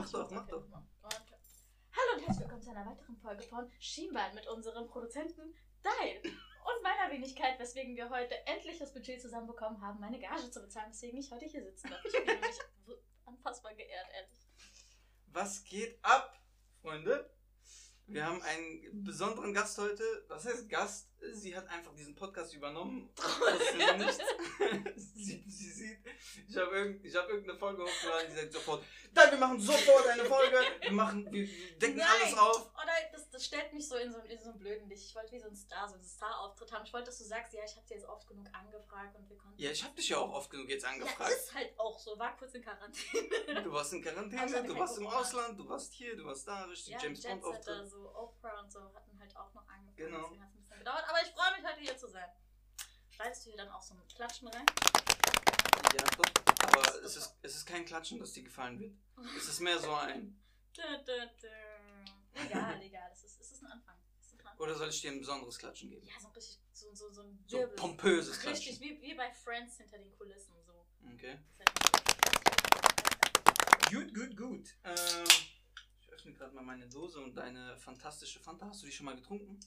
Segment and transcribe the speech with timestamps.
[0.00, 0.64] mach doch, mach doch.
[1.92, 6.82] Hallo und herzlich willkommen zu einer weiteren Folge von Schienbein mit unserem Produzenten Deil und
[6.82, 11.18] meiner Wenigkeit, weswegen wir heute endlich das Budget zusammenbekommen haben, meine Gage zu bezahlen, weswegen
[11.18, 12.02] ich heute hier sitzen darf.
[12.02, 12.94] Ich mich so
[13.26, 14.38] unfassbar geehrt, ehrlich.
[15.26, 16.40] Was geht ab,
[16.80, 17.30] Freunde?
[18.06, 20.02] Wir haben einen besonderen Gast heute.
[20.28, 21.09] Was heißt Gast?
[21.32, 23.10] Sie hat einfach diesen Podcast übernommen.
[24.96, 25.98] Sie, sie sieht,
[26.48, 28.82] ich habe irgend, ich hab irgendeine Folge hochgeladen, die sagt sofort,
[29.14, 30.56] nein, wir machen sofort eine Folge.
[30.80, 31.46] Wir machen, wir,
[31.78, 32.06] decken Nein.
[32.22, 32.70] alles auf.
[32.74, 35.04] Oder das, das stellt mich so in so, in so einen blöden Licht.
[35.04, 36.84] Ich wollte wie so ein Star, so einen Star-Auftritt haben.
[36.84, 39.36] Ich wollte, dass du sagst, ja, ich habe dir jetzt oft genug angefragt und wir
[39.36, 39.60] konnten.
[39.60, 41.30] Ja, ich habe dich ja auch oft genug jetzt Ja, angefragt.
[41.30, 42.18] ist halt auch so.
[42.18, 43.62] War kurz in Quarantäne.
[43.62, 45.06] Du warst in Quarantäne, du warst im.
[45.06, 47.90] Ausland, du warst hier, du warst da, richtig Ja, James Bond Jetsetter, Auftritt.
[47.90, 49.96] so Oprah und so hatten halt auch noch angefangen.
[49.96, 50.32] Genau.
[50.80, 51.04] Gedauert.
[51.10, 52.28] Aber ich freue mich, heute hier zu sein.
[53.10, 54.64] Schneidest du hier dann auch so ein Klatschen rein?
[55.94, 56.24] Ja, doch.
[56.62, 58.94] Aber es ist, es ist kein Klatschen, das dir gefallen wird.
[59.36, 60.40] Es ist mehr so ein.
[62.32, 63.10] Egal, egal.
[63.12, 63.94] Es ist, es ist ein Anfang.
[64.56, 66.06] Oder soll ich dir ein besonderes Klatschen geben?
[66.06, 68.80] Ja, so ein richtig, so, so, so ein So pompöses Richtig, Klatschen.
[68.80, 70.54] wie, wie bei Friends hinter den Kulissen.
[70.64, 70.86] So.
[71.12, 71.38] Okay.
[73.90, 74.76] Gut, gut, gut.
[74.84, 75.24] Ähm,
[76.00, 78.66] ich öffne gerade mal meine Dose und deine fantastische Fanta.
[78.68, 79.60] Hast du die schon mal getrunken?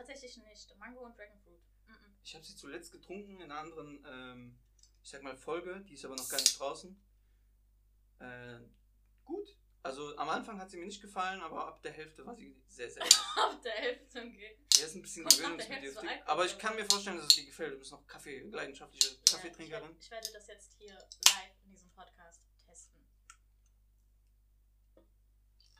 [0.00, 0.74] Tatsächlich nicht.
[0.78, 1.60] Mango und Dragonfruit.
[1.86, 2.14] Mhm.
[2.24, 4.58] Ich habe sie zuletzt getrunken in einer anderen, ähm,
[5.02, 5.82] ich sag mal, Folge.
[5.82, 6.98] Die ist aber noch gar nicht draußen.
[8.20, 8.60] Äh,
[9.24, 9.58] gut.
[9.82, 12.90] Also am Anfang hat sie mir nicht gefallen, aber ab der Hälfte war sie sehr,
[12.90, 13.02] sehr.
[13.36, 14.58] Ab der Hälfte okay.
[14.78, 16.10] Er ist ein bisschen gewöhnungsbedürftig.
[16.24, 17.74] Aber ich kann mir vorstellen, dass es dir gefällt.
[17.74, 19.96] Du bist noch Kaffee, leidenschaftliche Ja, ich, Kaffeetrinkerin.
[19.98, 23.02] ich werde das jetzt hier live in diesem Podcast testen.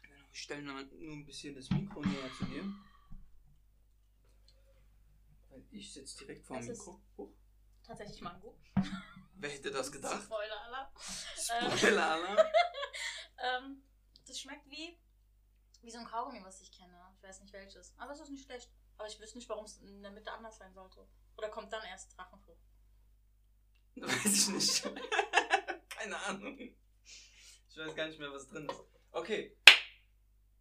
[0.03, 2.65] Genau, Ich stelle nur nur ein bisschen das Mikro näher zu dir.
[5.71, 7.00] Ich sitze direkt vor dem Mikro.
[7.16, 7.32] Huch.
[7.82, 8.59] Tatsächlich Mango.
[9.34, 10.22] Wer hätte das gedacht?
[10.22, 10.88] Spoiler Alarm.
[11.76, 12.38] Spoiler Alarm.
[13.43, 13.82] Ähm,
[14.26, 14.99] das schmeckt wie,
[15.81, 16.94] wie so ein Kaugummi, was ich kenne.
[17.16, 17.94] Ich weiß nicht welches.
[17.99, 18.70] Aber es ist nicht schlecht.
[18.99, 21.09] Aber ich wüsste nicht, warum es in der Mitte anders sein sollte.
[21.37, 22.62] Oder kommt dann erst Drachenfrucht?
[23.97, 24.82] Weiß ich nicht.
[25.88, 26.59] Keine Ahnung.
[26.59, 28.84] Ich weiß gar nicht mehr, was drin ist.
[29.12, 29.56] Okay.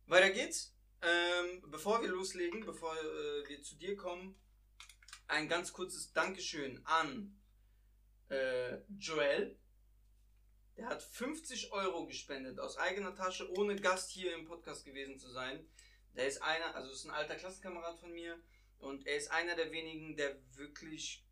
[0.06, 0.74] Weiter geht's.
[1.02, 4.40] Ähm, bevor wir loslegen, bevor äh, wir zu dir kommen,
[5.30, 7.40] ein ganz kurzes Dankeschön an
[8.30, 9.58] äh, Joel.
[10.76, 15.30] Der hat 50 Euro gespendet aus eigener Tasche, ohne Gast hier im Podcast gewesen zu
[15.30, 15.68] sein.
[16.16, 18.42] Der ist einer, also ist ein alter Klassenkamerad von mir
[18.80, 21.24] und er ist einer der wenigen, der wirklich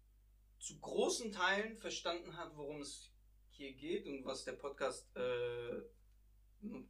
[0.60, 3.12] zu großen Teilen verstanden hat, worum es
[3.50, 5.82] hier geht und was der Podcast äh,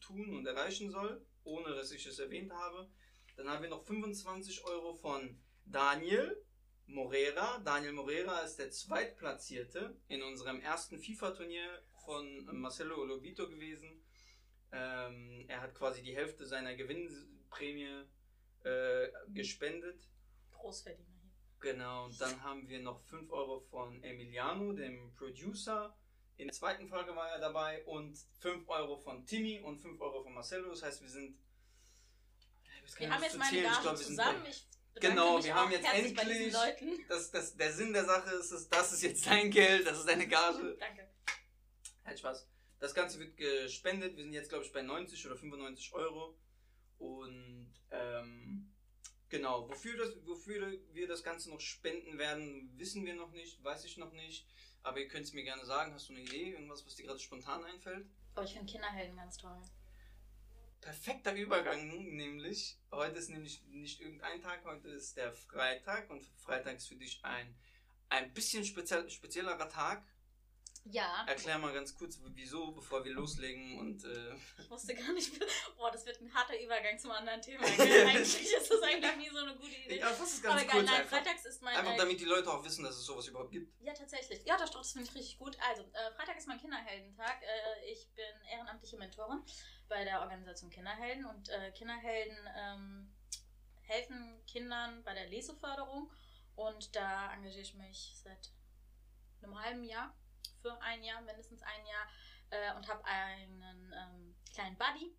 [0.01, 2.89] tun und erreichen soll, ohne dass ich es erwähnt habe.
[3.37, 6.43] Dann haben wir noch 25 Euro von Daniel
[6.87, 7.59] Morera.
[7.59, 14.03] Daniel Morera ist der Zweitplatzierte in unserem ersten FIFA-Turnier von Marcelo Olobito gewesen.
[14.71, 18.05] Ähm, er hat quasi die Hälfte seiner Gewinnprämie
[18.63, 20.01] äh, gespendet.
[20.51, 21.31] Großverdiener hier.
[21.59, 25.95] Genau, und dann haben wir noch 5 Euro von Emiliano, dem Producer.
[26.37, 30.23] In der zweiten Folge war er dabei und 5 Euro von Timmy und 5 Euro
[30.23, 30.69] von Marcelo.
[30.69, 31.37] Das heißt, wir sind.
[32.97, 34.45] Wir haben jetzt meine Gage zusammen.
[34.45, 34.67] Ich
[34.99, 36.53] Genau, wir haben jetzt endlich-.
[37.07, 40.07] Das, das, der Sinn der Sache ist, dass das ist jetzt dein Geld, das ist
[40.07, 40.77] deine Gage.
[40.79, 41.07] Danke.
[42.05, 42.47] Halt Spaß.
[42.79, 44.15] Das Ganze wird gespendet.
[44.15, 46.37] Wir sind jetzt, glaube ich, bei 90 oder 95 Euro.
[46.99, 48.73] Und ähm,
[49.29, 53.85] genau, wofür, das, wofür wir das Ganze noch spenden werden, wissen wir noch nicht, weiß
[53.85, 54.47] ich noch nicht.
[54.83, 55.93] Aber ihr könnt es mir gerne sagen.
[55.93, 56.51] Hast du eine Idee?
[56.51, 58.07] Irgendwas, was dir gerade spontan einfällt?
[58.35, 59.59] Aber ich finde Kinderhelden ganz toll.
[60.87, 62.77] Perfekter Übergang, nämlich.
[62.93, 66.09] Heute ist nämlich nicht irgendein Tag, heute ist der Freitag.
[66.09, 67.53] Und Freitag ist für dich ein,
[68.07, 70.01] ein bisschen speziell, speziellerer Tag.
[70.85, 75.37] Ja, Erklär mal ganz kurz, wieso, bevor wir loslegen und äh, ich wusste gar nicht.
[75.75, 77.65] Boah, das wird ein harter Übergang zum anderen Thema.
[77.67, 79.99] Eigentlich ist das eigentlich nie so eine gute Idee.
[79.99, 81.17] Fass es Aber ganz egal, kurz nein, einfach.
[81.17, 81.75] freitags ist mein.
[81.75, 83.73] Einfach damit die Leute auch wissen, dass es sowas überhaupt gibt.
[83.81, 84.45] Ja, tatsächlich.
[84.45, 85.57] Ja, das, das finde ich richtig gut.
[85.67, 87.41] Also, äh, Freitag ist mein Kinderheldentag.
[87.41, 89.43] Äh, ich bin ehrenamtliche Mentorin
[89.89, 93.13] bei der Organisation Kinderhelden und äh, Kinderhelden ähm,
[93.83, 96.11] helfen Kindern bei der Leseförderung
[96.55, 98.51] und da engagiere ich mich seit
[99.41, 100.13] einem halben Jahr,
[100.61, 102.07] für ein Jahr, mindestens ein Jahr
[102.49, 105.15] äh, und habe einen ähm, kleinen Buddy.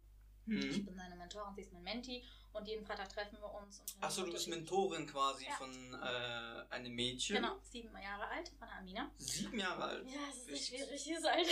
[0.47, 0.87] Ich Mhm.
[0.87, 3.83] bin seine Mentorin, sie ist mein Menti und jeden Freitag treffen wir uns.
[4.00, 5.53] Achso, du bist Mentorin quasi Ja.
[5.53, 7.37] von äh, einem Mädchen.
[7.37, 9.11] Genau, sieben Jahre alt, von Amina.
[9.19, 10.06] Sieben Jahre alt.
[10.09, 11.47] Ja, es ist nicht schwierig, hier seid.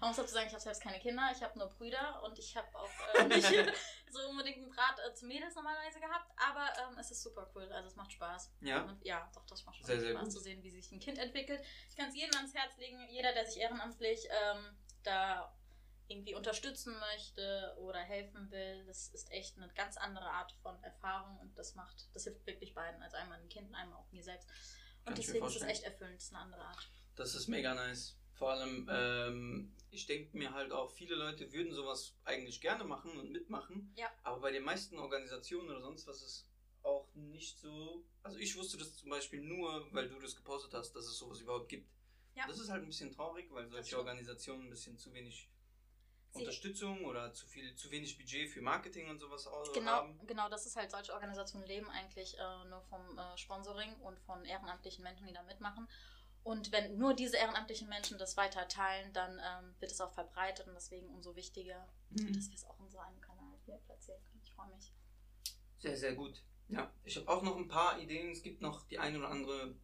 [0.00, 2.56] Man muss dazu sagen, ich habe selbst keine Kinder, ich habe nur Brüder und ich
[2.56, 3.72] habe auch äh, nicht
[4.10, 7.70] so unbedingt einen Draht äh, zu Mädels normalerweise gehabt, aber ähm, es ist super cool,
[7.72, 8.50] also es macht Spaß.
[8.60, 8.82] ja.
[8.82, 10.32] Und ja, doch, das macht schon Sehr, sehr Spaß gut.
[10.32, 11.62] zu sehen, wie sich ein Kind entwickelt.
[11.88, 15.52] Ich kann es jedem ans Herz legen, jeder, der sich ehrenamtlich ähm, da
[16.08, 21.38] irgendwie unterstützen möchte oder helfen will, das ist echt eine ganz andere Art von Erfahrung
[21.40, 24.48] und das macht, das hilft wirklich beiden, als einmal den Kindern, einmal auch mir selbst.
[25.00, 26.90] Und Kann deswegen ist es echt erfüllend, das ist eine andere Art.
[27.16, 28.16] Das ist mega nice.
[28.34, 33.16] Vor allem, ähm, ich denke mir halt auch, viele Leute würden sowas eigentlich gerne machen
[33.18, 33.92] und mitmachen.
[33.96, 34.10] Ja.
[34.22, 36.48] Aber bei den meisten Organisationen oder sonst was ist
[36.82, 38.04] auch nicht so.
[38.22, 41.40] Also ich wusste das zum Beispiel nur, weil du das gepostet hast, dass es sowas
[41.40, 41.88] überhaupt gibt.
[42.34, 42.46] Ja.
[42.46, 43.98] Das ist halt ein bisschen traurig, weil solche.
[43.98, 45.50] Organisationen ein bisschen zu wenig
[46.40, 50.20] Unterstützung oder zu viel, zu wenig Budget für Marketing und sowas au- Genau, haben.
[50.26, 54.44] genau, das ist halt, solche Organisationen leben eigentlich äh, nur vom äh, Sponsoring und von
[54.44, 55.88] ehrenamtlichen Menschen, die da mitmachen.
[56.44, 60.66] Und wenn nur diese ehrenamtlichen Menschen das weiter teilen, dann ähm, wird es auch verbreitet
[60.66, 62.32] und deswegen umso wichtiger, Mhm.
[62.34, 64.40] dass wir es auch in so einem Kanal hier platzieren können.
[64.44, 64.92] Ich freue mich.
[65.78, 66.42] Sehr, sehr gut.
[66.68, 68.30] Ja, ich habe auch noch ein paar Ideen.
[68.32, 69.74] Es gibt noch die eine oder andere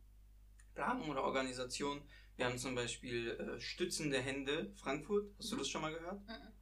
[0.75, 2.03] Planung oder Organisation.
[2.39, 5.29] Wir haben zum Beispiel äh, Stützende Hände Frankfurt.
[5.39, 5.59] Hast du Mhm.
[5.59, 6.21] das schon mal gehört?
[6.25, 6.53] Mhm.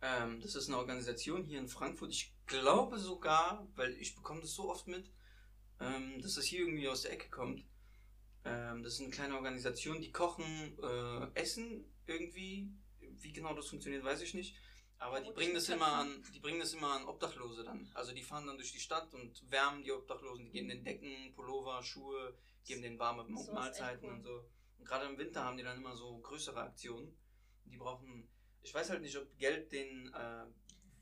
[0.00, 2.12] Ähm, das ist eine Organisation hier in Frankfurt.
[2.12, 5.10] Ich glaube sogar, weil ich bekomme das so oft mit,
[5.80, 7.64] ähm, dass das hier irgendwie aus der Ecke kommt.
[8.44, 12.70] Ähm, das ist eine kleine Organisation, die kochen äh, Essen irgendwie.
[13.00, 14.54] Wie genau das funktioniert, weiß ich nicht.
[14.98, 17.90] Aber die bringen das immer an, die bringen das immer an Obdachlose dann.
[17.94, 21.32] Also die fahren dann durch die Stadt und wärmen die Obdachlosen, die geben den Decken,
[21.34, 22.36] Pullover, Schuhe,
[22.68, 24.14] geben denen warme So Mahlzeiten cool.
[24.14, 24.44] und so.
[24.78, 27.18] Und gerade im Winter haben die dann immer so größere Aktionen.
[27.64, 28.28] Die brauchen,
[28.62, 30.46] ich weiß halt nicht, ob Geld denen äh,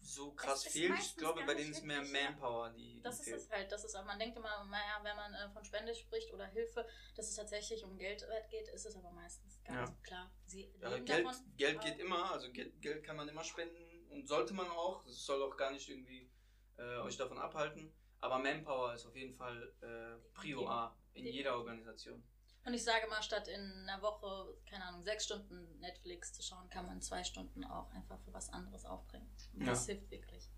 [0.00, 0.98] so krass fehlt.
[0.98, 2.02] Ich glaube, bei denen ist mehr.
[2.02, 5.16] Manpower, die, Das die ist es halt, das ist auch, man denkt immer, naja, wenn
[5.16, 6.86] man äh, von Spende spricht oder Hilfe,
[7.16, 9.96] dass es tatsächlich um Geld geht, ist es aber meistens ganz Ja.
[10.02, 10.30] klar.
[10.46, 11.56] Sie Ja, Geld, davon.
[11.56, 15.04] Geld geht immer, also Geld, Geld kann man immer spenden und sollte man auch.
[15.04, 16.30] Das soll auch gar nicht irgendwie
[16.78, 17.92] äh, euch davon abhalten.
[18.20, 22.22] Aber Manpower ist auf jeden Fall äh, Prio A in jeder Organisation.
[22.64, 26.68] Und ich sage mal, statt in einer Woche, keine Ahnung, sechs Stunden Netflix zu schauen,
[26.68, 29.30] kann man zwei Stunden auch einfach für was anderes aufbringen.
[29.54, 29.66] Und Ja.
[29.70, 30.50] Das hilft wirklich.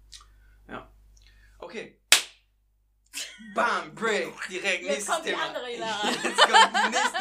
[1.60, 2.00] Okay.
[3.54, 5.46] Bam, Break, direkt Jetzt nächstes kommt die Thema.
[5.46, 6.08] andere Ilara.
[6.12, 7.18] Jetzt kommt die nächste.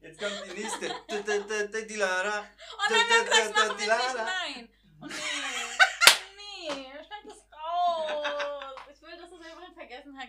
[0.00, 1.86] Jetzt kommt die nächste.
[1.86, 2.44] Die Lara.
[2.78, 4.24] Oh nein, Da, nein, da, das da, machen die wir nicht, Lara.
[4.24, 4.68] nein.
[5.02, 5.14] Oh nee.
[6.36, 8.76] Nee, schneid das raus.
[8.92, 9.74] Ich will, dass es einfach in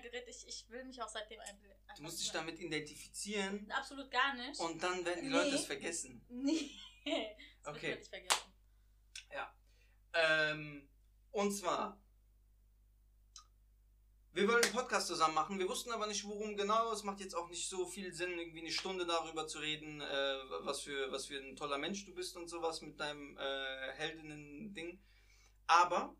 [0.02, 0.28] Vergessenheit gerät.
[0.28, 1.78] Ich, ich will mich auch seitdem einbilden.
[1.96, 4.60] Du musst dich damit identifizieren Absolut gar nicht.
[4.60, 5.36] und dann werden die Nee.
[5.36, 6.26] Leute es vergessen.
[6.30, 6.72] Nee.
[7.64, 7.88] Das Okay.
[7.88, 8.54] wird man nicht vergessen.
[10.14, 10.90] Ähm,
[11.32, 12.02] und zwar,
[14.34, 15.60] wir wollen einen Podcast zusammen machen.
[15.60, 16.92] Wir wussten aber nicht, worum genau.
[16.92, 20.06] Es macht jetzt auch nicht so viel Sinn, irgendwie eine Stunde darüber zu reden, äh,
[20.64, 25.00] was, für, was für ein toller Mensch du bist und sowas mit deinem äh, Heldinnen-Ding.
[25.68, 26.16] Aber.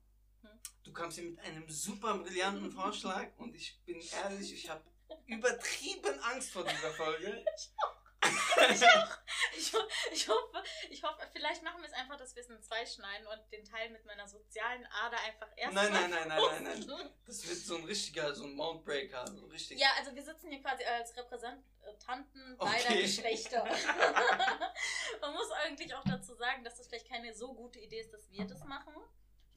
[0.84, 4.84] Du kamst hier mit einem super brillanten Vorschlag und ich bin ehrlich, ich habe
[5.26, 7.44] übertrieben Angst vor dieser Folge.
[8.70, 9.18] Ich, auch.
[9.56, 12.62] ich, ho- ich hoffe, ich hoffe, vielleicht machen wir es einfach, dass wir es in
[12.62, 16.64] zwei schneiden und den Teil mit meiner sozialen Ader einfach erst Nein, nein, nein, nein,
[16.64, 17.10] nein, posten.
[17.26, 19.80] Das wird so ein richtiger, so ein Mountbreaker, so richtig.
[19.80, 23.02] Ja, also wir sitzen hier quasi als Repräsentanten beider Okay.
[23.04, 23.64] Geschlechter.
[25.22, 28.30] Man muss eigentlich auch dazu sagen, dass das vielleicht keine so gute Idee ist, dass
[28.32, 28.94] wir das machen.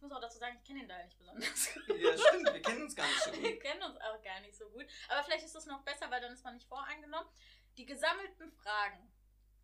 [0.00, 2.00] Ich muss auch dazu sagen, ich kenne den Teil nicht besonders gut.
[2.00, 3.42] Ja, stimmt, wir kennen uns gar nicht so gut.
[3.42, 4.86] Wir kennen uns auch gar nicht so gut.
[5.10, 7.28] Aber vielleicht ist es noch besser, weil dann ist man nicht voreingenommen.
[7.76, 9.12] Die gesammelten Fragen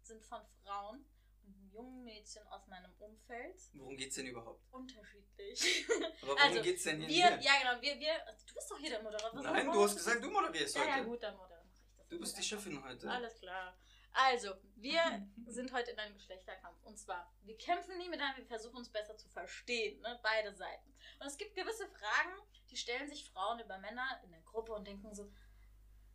[0.03, 1.07] sind von Frauen
[1.47, 4.63] und jungen Mädchen aus meinem Umfeld Worum geht's denn überhaupt?
[4.73, 5.87] unterschiedlich.
[6.21, 7.09] Aber worum Also, geht's denn hier?
[7.31, 8.15] Wir, ja genau, wir, wir,
[8.47, 9.41] du bist doch hier der Moderator.
[9.41, 11.05] Nein, du hast gesagt, du moderierst Ja, ja, heute.
[11.07, 12.09] gut, dann moderiere ich das.
[12.09, 13.11] Du bist die Chefin heute.
[13.11, 13.75] Alles klar.
[14.17, 15.01] Also, wir
[15.47, 16.83] sind heute in einem Geschlechterkampf.
[16.85, 20.19] Und zwar, wir kämpfen nie miteinander, wir versuchen uns besser zu verstehen, ne?
[20.23, 20.91] beide Seiten.
[21.21, 22.33] Und es gibt gewisse Fragen,
[22.71, 25.31] die stellen sich Frauen über Männer in der Gruppe und denken so,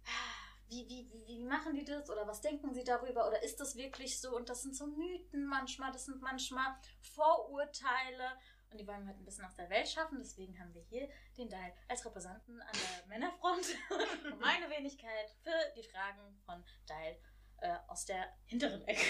[0.05, 2.09] "Ah, wie, wie, wie, wie machen die das?
[2.09, 3.27] Oder was denken sie darüber?
[3.27, 4.35] Oder ist das wirklich so?
[4.35, 8.39] Und das sind so Mythen manchmal, das sind manchmal Vorurteile.
[8.71, 10.19] Und die wollen wir halt ein bisschen aus der Welt schaffen.
[10.19, 13.65] Deswegen haben wir hier den Dal als Repräsentanten an der Männerfront.
[14.39, 17.17] Meine Wenigkeit für die Fragen von Dal
[17.61, 19.05] äh, aus der hinteren Ecke.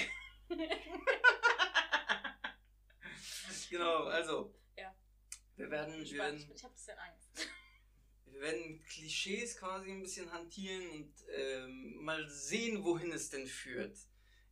[3.72, 4.54] Genau, also.
[4.78, 4.94] Ja.
[5.56, 7.50] Wir werden, wir ich werden, ich habe ein bisschen Angst.
[8.26, 13.98] wir werden Klischees quasi ein bisschen hantieren und ähm, mal sehen, wohin es denn führt.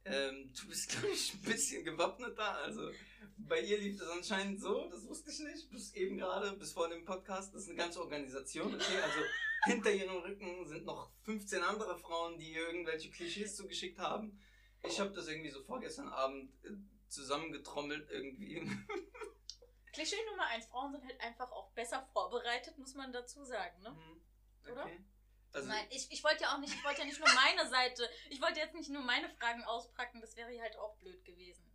[0.06, 2.60] Ähm, du bist, glaube ich, ein bisschen gewappneter.
[2.60, 2.92] Also
[3.38, 6.88] bei ihr lief das anscheinend so, das wusste ich nicht, bis eben gerade, bis vor
[6.88, 7.54] dem Podcast.
[7.54, 9.02] Das ist eine ganze Organisation, okay?
[9.04, 9.20] Also
[9.66, 14.40] hinter ihrem Rücken sind noch 15 andere Frauen, die ihr irgendwelche Klischees zugeschickt haben.
[14.84, 16.70] Ich habe das irgendwie so vorgestern Abend äh,
[17.10, 18.62] zusammengetrommelt irgendwie.
[19.94, 23.92] Klischee Nummer eins: Frauen sind halt einfach auch besser vorbereitet, muss man dazu sagen, ne?
[23.92, 24.72] Mhm.
[24.72, 24.86] Oder?
[24.86, 25.04] Okay.
[25.52, 28.08] Also, Nein, ich, ich wollte ja auch nicht, ich wollte ja nicht nur meine Seite,
[28.30, 31.66] ich wollte jetzt nicht nur meine Fragen auspacken, das wäre halt auch blöd gewesen.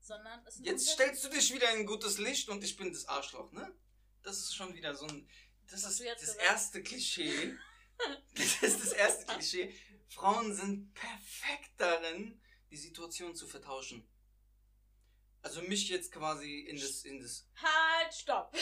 [0.00, 3.50] sondern Jetzt stellst du dich wieder in ein gutes Licht und ich bin das Arschloch,
[3.52, 3.74] ne?
[4.22, 5.28] Das ist schon wieder so ein.
[5.70, 6.42] Das ist das gesagt?
[6.42, 7.56] erste Klischee.
[8.34, 9.74] das ist das erste Klischee.
[10.08, 14.08] Frauen sind perfekt darin, die Situation zu vertauschen.
[15.42, 17.04] Also mich jetzt quasi in das.
[17.04, 18.56] In das Halt, stopp.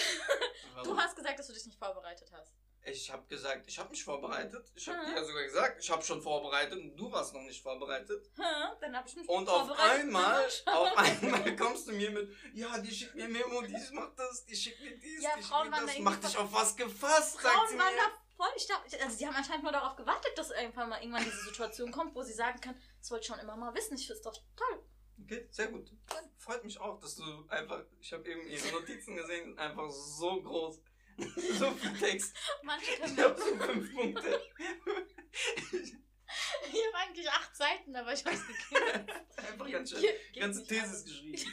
[0.84, 2.54] Du hast gesagt, dass du dich nicht vorbereitet hast.
[2.86, 4.70] Ich habe gesagt, ich habe mich vorbereitet.
[4.74, 5.06] Ich habe Mhm.
[5.06, 8.30] dir ja sogar gesagt, ich habe schon vorbereitet und du warst noch nicht vorbereitet.
[8.36, 8.44] Hm,
[8.80, 10.00] dann habe ich mich Und auf vorbereitet.
[10.00, 14.44] einmal, auf einmal kommst du mir mit, ja, die schickt mir Memo, dies macht das,
[14.44, 16.76] die schickt mir dies, Ja, die schickt mir das, da mach irgendwie dich auf was
[16.76, 17.82] gefasst, sagt sie mir.
[17.82, 18.52] da voll.
[18.56, 21.90] Ich dachte, also sie haben anscheinend nur darauf gewartet, dass irgendwann mal irgendwann diese Situation
[21.90, 23.94] kommt, wo sie sagen kann, das wollte ich schon immer mal wissen.
[23.96, 24.84] Ich finde es doch toll.
[25.24, 25.90] Okay, sehr gut.
[26.36, 30.78] Freut mich auch, dass du einfach, ich habe eben ihre Notizen gesehen, einfach so groß,
[31.58, 32.36] so viel Text.
[32.62, 34.40] Manche Ich können habe so fünf Punkte.
[36.72, 39.38] Ich habe eigentlich acht Seiten, aber ich habe es gekürzt.
[39.38, 41.52] Einfach ganz schön, geht ganze nicht Thesis geschrieben.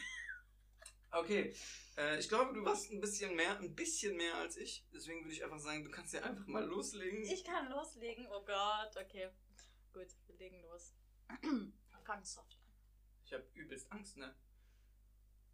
[1.11, 1.53] Okay,
[1.95, 4.83] äh, ich glaube, du warst ein bisschen mehr, ein bisschen mehr als ich.
[4.91, 7.23] Deswegen würde ich einfach sagen, du kannst ja einfach mal loslegen.
[7.23, 8.27] Ich kann loslegen.
[8.31, 9.29] Oh Gott, okay.
[9.93, 10.95] Gut, wir legen los.
[12.03, 12.63] Fangen soft an.
[13.25, 14.35] Ich habe übelst Angst, ne?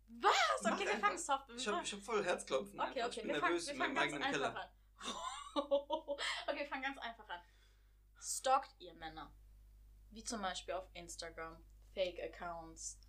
[0.09, 0.33] Was?
[0.63, 1.07] Mach Okay, wir einfach.
[1.07, 1.57] fangen soft an.
[1.57, 2.79] Ich habe hab voll Herzklopfen.
[2.79, 3.07] Okay, einfach.
[3.07, 4.61] okay, ich bin wir fangen, nervös wir in fangen meinem ganz eigenen einfach Keller.
[4.61, 6.19] an.
[6.47, 7.41] okay, wir fangen ganz einfach an.
[8.21, 9.33] Stalkt ihr Männer?
[10.11, 11.63] Wie zum Beispiel auf Instagram,
[11.93, 12.99] Fake-Accounts.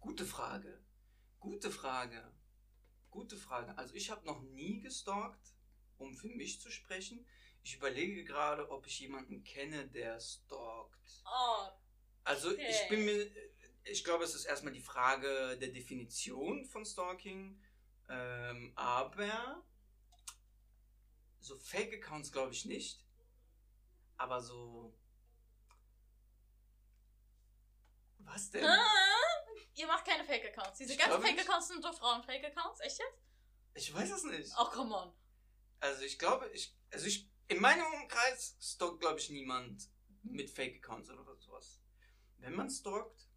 [0.00, 0.82] Gute Frage.
[1.38, 2.32] Gute Frage.
[3.10, 3.76] Gute Frage.
[3.76, 5.54] Also ich habe noch nie gestalkt,
[5.98, 7.26] um für mich zu sprechen.
[7.62, 11.22] Ich überlege gerade, ob ich jemanden kenne, der stalkt.
[11.26, 11.68] Oh,
[12.24, 12.66] Also Okay.
[12.70, 13.26] ich bin mir,
[13.84, 17.62] ich glaube, es ist erstmal die Frage der Definition von Stalking.
[18.08, 19.64] Ähm, aber
[21.40, 23.04] so Fake-Accounts glaube ich nicht.
[24.16, 24.94] Aber so.
[28.18, 28.64] Was denn?
[28.64, 28.86] Ah,
[29.74, 30.78] ihr macht keine Fake-Accounts.
[30.78, 31.22] Diese Ich ganzen.
[31.22, 32.80] Fake-Accounts sind doch Frauen-Fake-Accounts.
[32.80, 33.24] Echt jetzt?
[33.74, 34.52] Ich weiß es nicht.
[34.58, 35.12] Oh, come on.
[35.80, 39.88] Also ich glaube, ich, also ich, in meinem Umkreis stalkt, glaube ich, niemand
[40.22, 41.80] mit Fake-Accounts oder sowas.
[42.36, 43.29] Wenn man stalkt,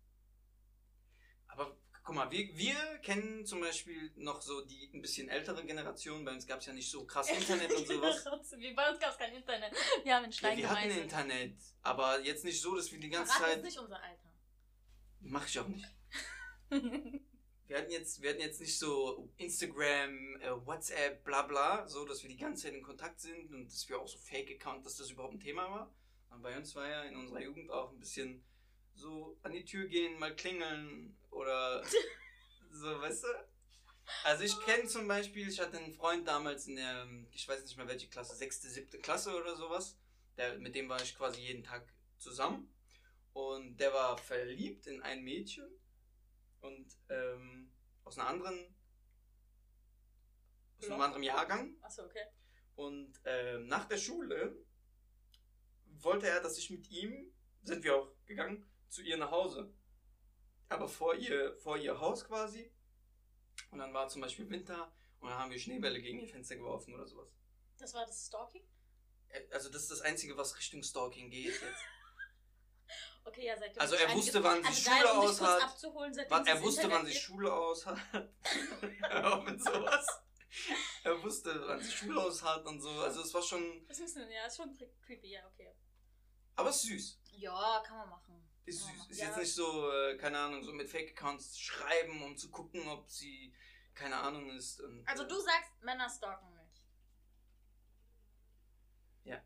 [1.53, 6.25] aber guck mal, wir, wir kennen zum Beispiel noch so die ein bisschen ältere Generation,
[6.25, 8.25] bei uns gab es ja nicht so krass Internet und sowas.
[8.57, 9.73] Wie bei uns gab es kein Internet.
[10.03, 11.03] Wir haben in Ja, Stein wir hatten gemeißelt.
[11.03, 13.57] Internet, aber jetzt nicht so, dass wir die ganze Verrat Zeit...
[13.57, 14.31] jetzt nicht unser Alter.
[15.21, 15.85] Mach ich auch nicht.
[17.65, 22.21] Wir hatten jetzt, wir hatten jetzt nicht so Instagram, äh, WhatsApp, bla bla, so dass
[22.21, 25.09] wir die ganze Zeit in Kontakt sind und dass wir auch so Fake-Account, dass das
[25.11, 25.95] überhaupt ein Thema war.
[26.29, 28.43] Und bei uns war ja in unserer Jugend auch ein bisschen
[28.93, 31.83] so an die Tür gehen, mal klingeln oder
[32.71, 33.27] so, weißt du?
[34.23, 37.77] Also ich kenne zum Beispiel, ich hatte einen Freund damals in der, ich weiß nicht
[37.77, 39.97] mehr welche Klasse, sechste, siebte Klasse oder sowas.
[40.37, 42.73] Der, mit dem war ich quasi jeden Tag zusammen.
[43.33, 45.67] Und der war verliebt in ein Mädchen
[46.61, 47.71] und ähm,
[48.03, 48.75] aus einer anderen,
[50.79, 51.05] aus einem Ja.
[51.05, 51.75] anderen Jahrgang.
[51.81, 52.25] Achso, okay.
[52.75, 54.55] Und ähm, nach der Schule
[55.85, 57.31] wollte er, dass ich mit ihm,
[57.63, 59.73] sind wir auch gegangen, zu ihr nach Hause.
[60.69, 62.71] Aber vor ihr, vor ihr Haus quasi.
[63.71, 66.93] Und dann war zum Beispiel Winter und dann haben wir Schneebälle gegen ihr Fenster geworfen
[66.93, 67.29] oder sowas.
[67.77, 68.63] Das war das Stalking?
[69.51, 71.63] Also das ist das Einzige, was Richtung Stalking geht jetzt.
[73.25, 73.79] Okay, ja, seitdem.
[73.79, 75.77] Also er wusste, wann sie also Schule aus hat.
[76.45, 77.13] er wusste, wann sie.
[77.13, 77.97] Schule aus hat.
[79.09, 80.05] Hör auf mit sowas.
[81.05, 82.89] Er wusste, wann sie Schule aus hat und so.
[82.89, 83.87] Also es war schon.
[83.87, 85.73] Das ist, ein bisschen- ja, ist schon cre- creepy, ja, okay.
[86.55, 87.19] Aber es ist süß.
[87.31, 88.49] Ja, kann man machen.
[88.65, 89.07] Ist süß.
[89.09, 89.27] Ist Ja.
[89.27, 93.53] jetzt nicht so, äh, keine Ahnung, so mit Fake-Accounts schreiben, um zu gucken, ob sie,
[93.93, 94.79] keine Ahnung, ist.
[94.81, 96.81] Und, Also äh, du sagst, Männer stalken nicht.
[99.25, 99.41] Ja.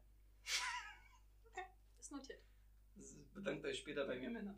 [1.46, 1.66] Okay,
[2.00, 2.44] ist notiert.
[3.34, 4.56] Bedankt euch später bei mir, Männer.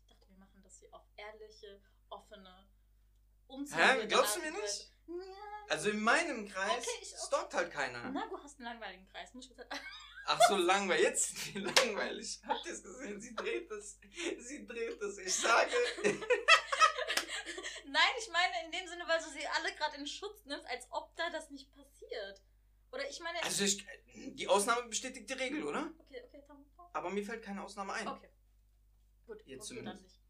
[0.00, 1.80] Ich dachte, wir machen das hier auf ehrliche,
[2.10, 2.68] offene,
[3.46, 4.06] unzensierte Hä?
[4.08, 4.92] Glaubst du mir nicht?
[5.06, 5.14] Ja.
[5.68, 8.10] Also in meinem Kreis Okay, ich- stalkt halt keiner.
[8.10, 9.32] Na, du hast einen langweiligen Kreis.
[9.34, 9.56] Muss ich
[10.26, 11.04] Ach so, langweilig.
[11.04, 12.40] Jetzt wie langweilig.
[12.46, 13.20] Habt ihr es gesehen?
[13.20, 13.98] Sie dreht es.
[14.38, 15.18] Sie dreht es.
[15.18, 15.70] Ich sage.
[17.86, 20.86] Nein, ich meine in dem Sinne, weil du sie alle gerade in Schutz nimmst, als
[20.90, 22.42] ob da das nicht passiert.
[22.90, 23.42] Oder ich meine.
[23.42, 25.92] Also ich, die Ausnahme bestätigt die Regel, oder?
[25.98, 26.64] okay, okay, Tom.
[26.92, 28.08] Aber mir fällt keine Ausnahme ein.
[28.08, 28.30] Okay.
[29.26, 30.02] Gut, Jetzt zumindest.
[30.02, 30.20] nicht.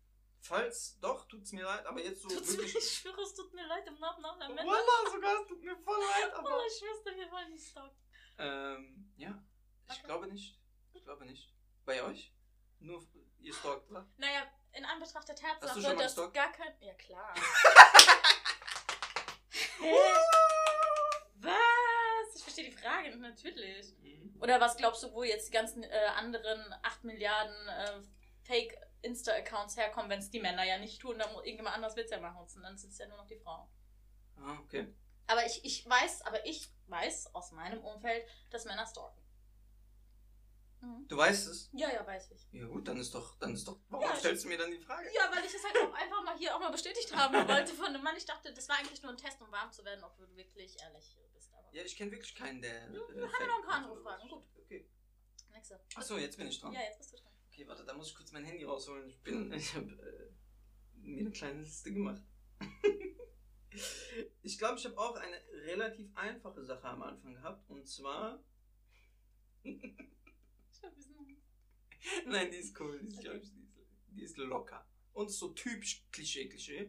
[0.40, 2.74] Falls, doch, tut's mir leid, aber jetzt so Tut's mir, wirklich.
[2.84, 4.70] ich schwöre, es tut mir leid im Namen nach der Männer.
[4.70, 6.66] Wallah, sogar, es tut mir voll leid, Oh, aber.
[6.66, 7.96] ich schwör's wir wollen nicht stalken.
[8.38, 9.42] Ähm, ja.
[9.88, 10.06] Ich Okay.
[10.06, 10.58] glaube nicht.
[10.92, 11.52] Ich glaube nicht.
[11.84, 12.32] Bei euch?
[12.80, 13.02] Nur
[13.38, 14.06] ihr stalkt, oder?
[14.16, 16.74] Naja, in Anbetracht der Tatsache, dass gar kein.
[16.80, 17.34] Ja, klar.
[19.80, 19.94] Hä?
[21.36, 22.34] Was?
[22.36, 23.94] Ich verstehe die Frage natürlich.
[24.00, 24.36] Mhm.
[24.40, 28.02] Oder was glaubst du, wo jetzt die ganzen äh, anderen 8 Milliarden äh,
[29.02, 32.20] Insta-Accounts herkommen, wenn es die Männer ja nicht tun, dann muss irgendjemand anders es ja
[32.20, 33.68] machen und dann sind es ja nur noch die Frauen.
[34.36, 34.92] Ah, okay.
[35.26, 39.22] Aber ich, ich weiß, aber ich weiß aus meinem Umfeld, dass Männer stalken.
[40.84, 41.08] Mhm.
[41.08, 41.70] Du weißt es?
[41.72, 42.46] Ja, ja, weiß ich.
[42.52, 43.78] Ja gut, dann ist doch, dann ist doch.
[43.88, 45.08] Warum Ja, stellst du mir dann die Frage?
[45.14, 47.86] Ja, weil ich es halt auch einfach mal hier auch mal bestätigt haben wollte von
[47.86, 48.16] einem Mann.
[48.16, 50.78] Ich dachte, das war eigentlich nur ein Test, um warm zu werden, ob du wirklich
[50.80, 51.50] ehrlich bist.
[51.54, 52.72] Aber Ja, ich kenne wirklich keinen, der.
[52.72, 54.28] Ja, äh, wir haben noch ein paar andere Fragen.
[54.28, 54.44] Gut.
[54.58, 54.86] Okay.
[55.50, 55.80] nächste.
[55.94, 56.72] Achso, jetzt bin ich dran.
[56.72, 57.32] Ja, jetzt bist du dran.
[57.50, 59.08] Okay, warte, da muss ich kurz mein Handy rausholen.
[59.08, 59.52] Ich bin.
[59.52, 60.32] Ich habe äh,
[60.96, 62.22] mir eine kleine Liste gemacht.
[64.42, 67.68] ich glaube, ich habe auch eine relativ einfache Sache am Anfang gehabt.
[67.70, 68.42] Und zwar.
[72.06, 73.00] Ich Nein, die ist cool.
[73.00, 73.38] Die ist, Okay.
[73.38, 74.86] ich, die ist, die ist locker.
[75.14, 76.86] Und so typisch Klischee, Klischee.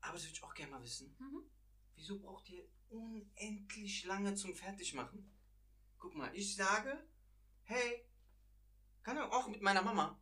[0.00, 1.16] Aber das würde ich auch gerne mal wissen.
[1.18, 1.50] Mhm.
[1.96, 5.30] Wieso braucht ihr unendlich lange zum Fertigmachen?
[5.98, 7.06] Guck mal, ich sage,
[7.62, 8.04] hey,
[9.02, 10.20] kann auch mit meiner Mama,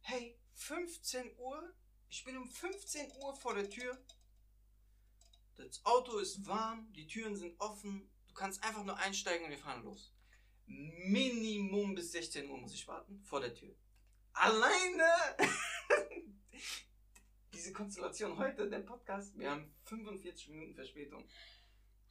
[0.00, 1.74] hey, 15 Uhr,
[2.08, 4.02] ich bin um 15 Uhr vor der Tür.
[5.56, 9.58] Das Auto ist warm, die Türen sind offen, du kannst einfach nur einsteigen und wir
[9.58, 10.12] fahren los.
[10.70, 13.74] Minimum bis 16 Uhr muss ich warten, vor der Tür.
[14.32, 15.36] Alleine!
[17.52, 21.28] Diese Konstellation heute, der Podcast, wir haben 45 Minuten Verspätung.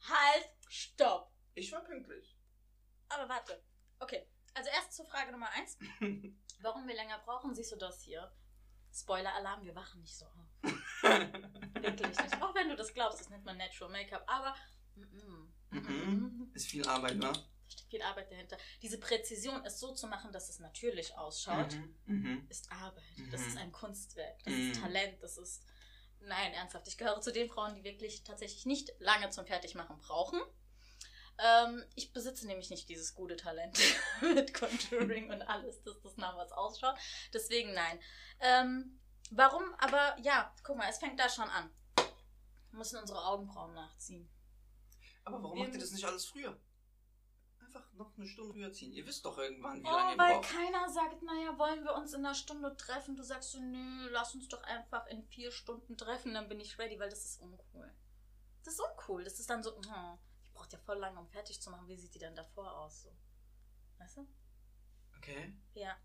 [0.02, 1.32] Halt, stopp.
[1.54, 2.36] Ich war pünktlich.
[3.08, 3.62] Aber warte.
[3.98, 5.78] Okay, also erst zur Frage Nummer eins.
[6.60, 8.30] Warum wir länger brauchen, siehst du das hier?
[8.92, 10.62] Spoiler-Alarm, wir wachen nicht so auf.
[10.62, 12.42] Wirklich nicht.
[12.42, 14.24] Auch wenn du das glaubst, das nennt man Natural Make-up.
[14.26, 14.54] Aber
[14.96, 17.32] mm, mm, mm, Ist viel Arbeit, ne?
[17.72, 18.56] Steht viel Arbeit dahinter.
[18.82, 21.94] Diese Präzision, es so zu machen, dass es natürlich ausschaut, Mhm.
[22.06, 22.46] Mhm.
[22.48, 23.02] ist Arbeit.
[23.30, 23.46] Das Mhm.
[23.48, 24.38] ist ein Kunstwerk.
[24.44, 24.70] Das Mhm.
[24.72, 25.22] ist Talent.
[25.22, 25.62] Das ist.
[26.22, 26.86] Nein, ernsthaft.
[26.86, 30.38] Ich gehöre zu den Frauen, die wirklich tatsächlich nicht lange zum Fertigmachen brauchen.
[31.38, 33.78] Ähm, ich besitze nämlich nicht dieses gute Talent
[34.20, 36.98] mit Contouring und alles, dass das nach was ausschaut.
[37.32, 37.98] Deswegen nein.
[38.40, 39.74] Ähm, warum?
[39.78, 41.70] Aber ja, guck mal, es fängt da schon an.
[41.96, 44.28] Wir müssen unsere Augenbrauen nachziehen.
[45.24, 46.60] Aber warum Wir macht ihr das nicht alles früher?
[47.72, 48.92] Einfach noch eine Stunde früher ziehen.
[48.92, 50.50] Ihr wisst doch irgendwann, wie Oh, lange ihr weil braucht.
[50.50, 53.14] keiner sagt, naja, wollen wir uns in einer Stunde treffen?
[53.16, 56.76] Du sagst so, nö, lass uns doch einfach in vier Stunden treffen, dann bin ich
[56.80, 57.94] ready, weil das ist uncool.
[58.64, 59.22] Das ist uncool.
[59.22, 59.80] Das ist dann so, oh,
[60.44, 61.86] die braucht ja voll lange, um fertig zu machen.
[61.86, 63.02] Wie sieht die denn davor aus?
[63.02, 63.16] So?
[63.98, 64.28] Weißt du?
[65.18, 65.54] Okay.
[65.74, 65.96] Ja.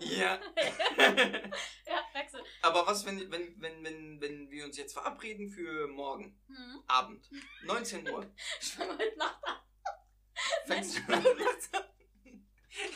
[0.00, 0.38] Ja.
[0.96, 2.40] ja, wechsel.
[2.62, 6.82] Aber was, wenn, wenn, wenn, wenn, wenn wir uns jetzt verabreden für morgen Hm.
[6.86, 7.28] Abend,
[7.64, 8.24] 19 Uhr,
[8.60, 9.56] Ich fange heute Nacht an.
[10.66, 11.24] Fängst du an?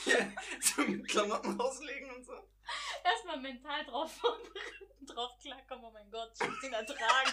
[0.07, 2.35] ja, so mit Klamotten rauslegen und so.
[3.05, 5.85] Erstmal mental drauf vorbereiten, drauf klarkommen.
[5.85, 7.33] Oh mein Gott, ich muss ihn ertragen.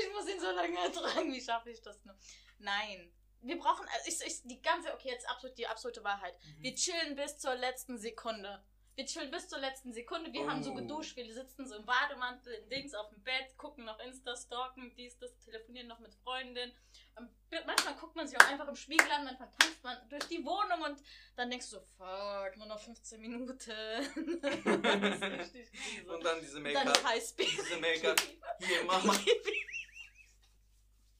[0.00, 1.32] Ich muss ihn so lange ertragen.
[1.32, 2.16] Wie schaffe ich das nur?
[2.58, 3.12] Nein.
[3.40, 6.36] Wir brauchen, also ich, ich, die ganze, okay, jetzt absolut die absolute Wahrheit.
[6.58, 8.64] Wir chillen bis zur letzten Sekunde.
[8.98, 10.32] Wir chillen bis zur letzten Sekunde.
[10.32, 10.74] Wir haben so Oh.
[10.74, 14.92] geduscht, wir sitzen so im Bademantel, in Dings auf dem Bett, gucken noch Insta, stalken,
[14.96, 16.72] dies, das, telefonieren noch mit Freundinnen.
[17.16, 17.28] Ähm,
[17.64, 20.82] Manchmal guckt man sich auch einfach im Spiegel an, manchmal tanzt man durch die Wohnung
[20.84, 21.00] und
[21.36, 23.70] dann denkst du so, fuck, nur noch 15 Minuten.
[26.08, 26.98] Und dann diese Make-up.
[27.38, 28.20] Diese Make-up.
[28.58, 29.16] Hier, mach mal,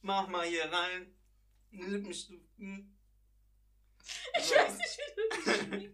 [0.01, 1.15] mach mal hier rein.
[1.71, 2.45] Lippenstift.
[2.59, 2.93] hm.
[4.37, 4.57] Ich So.
[4.57, 5.23] weiß nicht, wie du
[5.79, 5.91] dich.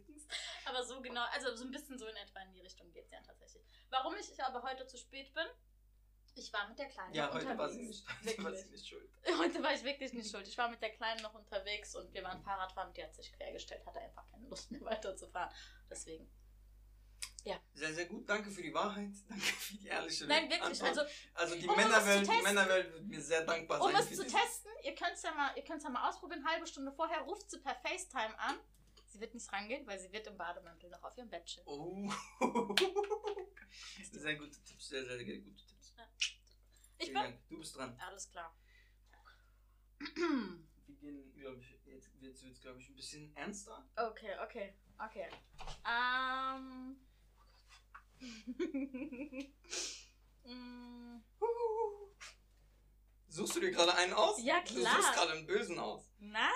[0.74, 3.12] Aber so genau, also so ein bisschen so in etwa in die Richtung geht es
[3.12, 3.62] ja tatsächlich.
[3.90, 5.46] Warum ich aber heute zu spät bin?
[6.34, 8.04] Ich war mit der Kleinen Ja, noch heute unterwegs.
[8.04, 8.38] war nicht.
[8.38, 9.08] Heute war sie nicht schuld.
[9.38, 10.48] Heute war ich wirklich nicht schuld.
[10.48, 13.32] Ich war mit der Kleinen noch unterwegs und wir waren Fahrradfahren und die hat sich
[13.32, 15.54] quergestellt, hatte einfach keine Lust mehr weiterzufahren.
[15.88, 16.28] Deswegen.
[17.74, 18.28] Sehr, sehr gut.
[18.28, 19.10] Danke für die Wahrheit.
[19.28, 20.82] Danke für die ehrliche Nein, wirklich.
[20.82, 20.98] Antwort.
[20.98, 21.02] Also,
[21.34, 22.42] Also die um es Männerwelt, die testen.
[22.44, 24.00] Männerwelt wird mir sehr dankbar um sein.
[24.00, 26.40] es für zu testen, ihr könnt es ja, mal- ihr ja mal ausprobieren.
[26.40, 28.58] Eine halbe Stunde vorher ruft sie per FaceTime an.
[29.14, 31.64] Sie wird nicht rangehen, weil sie wird im Bademantel noch auf ihrem Bett chillen.
[31.68, 32.10] Oh.
[34.10, 35.94] Sehr gute Tipps, sehr, sehr, sehr gute Tipps.
[36.98, 37.22] Ich Vielen bin.
[37.22, 37.48] Dank.
[37.48, 37.96] Du bist dran.
[38.00, 38.56] Alles klar.
[40.00, 43.88] Wir gehen, glaube ich, jetzt wird es, glaube ich, ein bisschen ernster.
[43.94, 45.28] Okay, okay, okay.
[45.86, 46.96] Ähm.
[50.46, 51.22] Mm,
[53.28, 54.38] Suchst du dir gerade einen aus?
[54.42, 54.96] Ja, Du klar.
[54.96, 56.12] suchst gerade einen bösen aus.
[56.18, 56.50] Nein!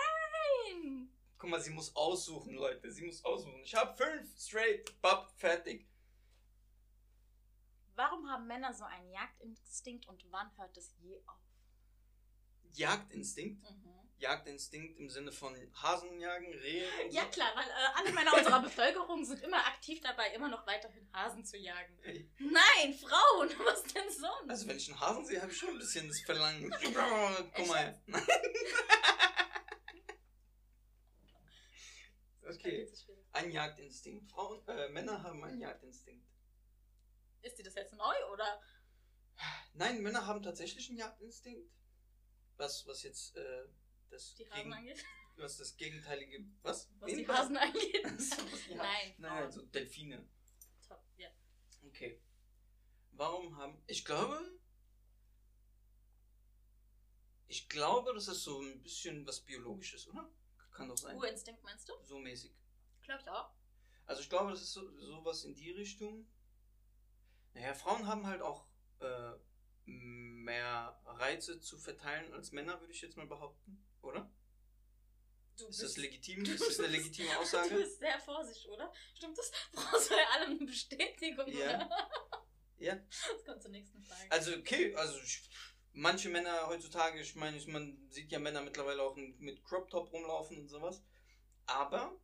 [1.39, 2.91] Guck mal, sie muss aussuchen, Leute.
[2.91, 3.61] Sie muss aussuchen.
[3.63, 5.89] Ich habe fünf straight, bab, fertig.
[7.95, 11.39] Warum haben Männer so einen Jagdinstinkt und wann hört es je auf?
[12.73, 13.63] Jagdinstinkt.
[13.71, 13.95] Mhm.
[14.19, 17.29] Jagdinstinkt im Sinne von Hasenjagen, Rehe Ja so.
[17.29, 21.45] klar, weil äh, alle Männer unserer Bevölkerung sind immer aktiv dabei, immer noch weiterhin Hasen
[21.45, 21.97] zu jagen.
[22.03, 24.51] Ey, Nein, Frauen, was denn sonst?
[24.51, 26.69] Also wenn ich einen Hasen sehe, habe ich schon ein bisschen das Verlangen.
[27.55, 28.03] Guck mal her.
[32.49, 32.91] Okay.
[33.33, 34.31] Ein Jagdinstinkt.
[34.31, 36.27] Frauen, äh, Männer haben einen Jagdinstinkt.
[37.43, 38.61] Ist dir das jetzt neu oder?
[39.75, 41.71] Nein, Männer haben tatsächlich einen Jagdinstinkt.
[42.57, 43.69] Was, was jetzt äh,
[44.11, 45.05] das Die Hasen angeht?
[45.37, 46.45] was das gegenteilige.
[46.63, 46.91] Was?
[46.99, 47.19] Was Wen?
[47.19, 47.95] die Hasen angeht?
[47.95, 50.29] Die Ha- Nein, Nein, also Delfine.
[50.87, 51.29] Top, ja.
[51.87, 52.21] Okay.
[53.13, 53.81] Warum haben.
[53.87, 54.59] Ich glaube.
[57.47, 60.31] Ich glaube, das ist so ein bisschen was Biologisches, oder?
[60.79, 61.17] Kann doch sein.
[61.17, 61.93] Urinstinkt meinst du?
[62.05, 62.53] So mäßig.
[63.03, 63.51] Glaube ich auch.
[64.07, 66.27] Also ich glaube, das ist so, sowas in die Richtung.
[67.53, 68.65] Naja, Frauen haben halt auch
[69.01, 69.33] äh,
[69.85, 74.31] mehr Reize zu verteilen als Männer, würde ich jetzt mal behaupten, oder?
[75.57, 76.43] Du Ist das legitim?
[76.45, 77.75] Ist das eine legitime Du Aussage?
[77.75, 78.93] bist sehr vorsichtig, oder?
[79.17, 79.51] Stimmt das?
[79.73, 81.67] Brauchst du bei allem eine Bestätigung, Ja.
[81.77, 82.11] oder?
[82.79, 82.95] Ja.
[83.11, 84.31] Das kommt zur nächsten Frage.
[84.31, 85.51] Also okay, also ich,
[85.99, 90.59] manche Männer heutzutage, ich meine, man sieht ja Männer mittlerweile auch mit Crop Top rumlaufen
[90.59, 91.03] und sowas.
[91.67, 92.19] Aber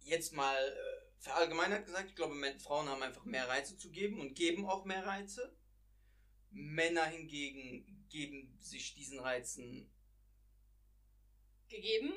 [0.00, 4.34] jetzt mal äh, verallgemeinert gesagt, ich glaube, Frauen haben einfach mehr Reize zu geben und
[4.34, 5.56] geben auch mehr Reize.
[6.50, 9.90] Männer hingegen geben sich diesen Reizen
[11.68, 12.12] Gegeben,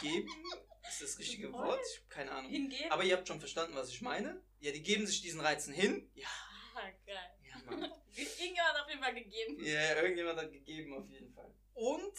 [0.00, 0.28] gegeben.
[0.88, 1.66] Ist das richtige Voll.
[1.66, 1.80] Wort?
[1.84, 2.50] Ich hab keine Ahnung.
[2.50, 2.90] hingeben.
[2.90, 4.42] Aber ihr habt schon verstanden, was ich meine.
[4.60, 6.10] Ja, die geben sich diesen Reizen hin.
[6.14, 6.28] Ja,
[6.76, 7.38] ah, geil.
[7.42, 7.92] ja, Mann.
[8.18, 9.64] Irgendjemand hat auf jeden Fall gegeben.
[9.64, 11.54] Ja, irgendjemand hat gegeben, auf jeden Fall.
[11.74, 12.18] Und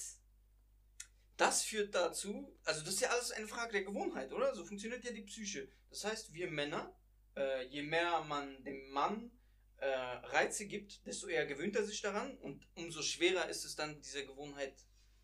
[1.37, 4.53] das führt dazu, also das ist ja alles eine Frage der Gewohnheit, oder?
[4.55, 5.69] So funktioniert ja die Psyche.
[5.89, 6.93] Das heißt, wir Männer,
[7.35, 9.31] äh, je mehr man dem Mann
[9.77, 14.01] äh, Reize gibt, desto eher gewöhnt er sich daran und umso schwerer ist es dann,
[14.01, 14.75] dieser Gewohnheit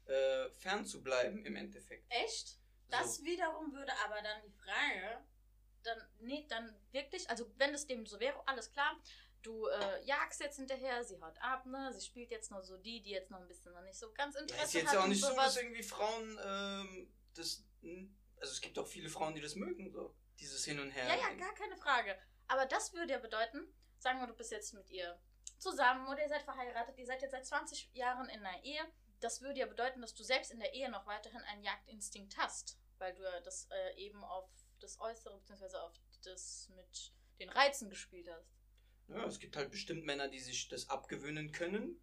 [0.06, 2.06] äh, fernzubleiben im Endeffekt.
[2.10, 2.58] Echt?
[2.90, 3.26] Das So.
[3.26, 5.26] wiederum würde aber dann die Frage,
[5.84, 8.98] dann, nee, dann wirklich, also wenn es dem so wäre, alles klar,
[9.46, 13.02] du äh, jagst jetzt hinterher, sie haut ab, ne, sie spielt jetzt nur so die,
[13.02, 15.04] die jetzt noch ein bisschen noch nicht so ganz Ja, Interesse ist jetzt hat ja
[15.04, 17.64] auch nicht so, dass irgendwie Frauen ähm, das.
[18.40, 20.16] Also es gibt auch viele Frauen, die das mögen, so.
[20.40, 21.08] Dieses Hin und Her.
[21.08, 22.18] Ja, ja, gar keine Frage.
[22.48, 25.18] Aber das würde ja bedeuten, sagen wir, du bist jetzt mit ihr
[25.58, 28.82] zusammen oder ihr seid verheiratet, ihr seid jetzt seit 20 Jahren in einer Ehe.
[29.22, 32.78] Das würde ja bedeuten, dass du selbst in der Ehe noch weiterhin einen Jagdinstinkt hast,
[32.98, 34.50] weil du ja das äh, eben auf
[34.82, 35.78] das Äußere bzw.
[35.78, 38.56] auf das mit den Reizen gespielt hast.
[39.08, 42.02] Ja, es gibt halt bestimmt Männer, die sich das abgewöhnen können.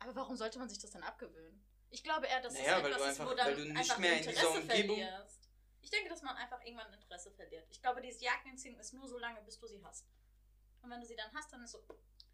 [0.00, 1.64] Aber warum sollte man sich das dann abgewöhnen?
[1.90, 3.64] Ich glaube eher, dass Naja, es weil etwas du ist, wo einfach- dann weil du
[3.64, 5.48] nicht einfach mehr in dieser Interesse Umgebung- verlierst.
[5.82, 7.66] Ich denke, dass man einfach irgendwann Interesse verliert.
[7.70, 10.06] Ich glaube, dieses Jagdinstinkt ist nur so lange, bis du sie hast.
[10.80, 11.84] Und wenn du sie dann hast, dann ist so.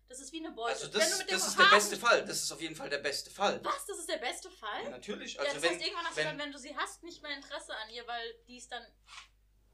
[0.08, 0.72] Das ist wie eine Beute.
[0.72, 2.24] Also das, das ist der beste Fall.
[2.24, 3.62] Das ist auf jeden Fall der beste Fall.
[3.62, 3.84] Was?
[3.86, 4.84] Das ist der beste Fall?
[4.84, 5.34] Ja, natürlich.
[5.34, 7.22] Ja, Also das wenn, heißt, irgendwann hast wenn- du dann, wenn du sie hast, nicht
[7.22, 8.86] mehr Interesse an ihr, weil die ist dann.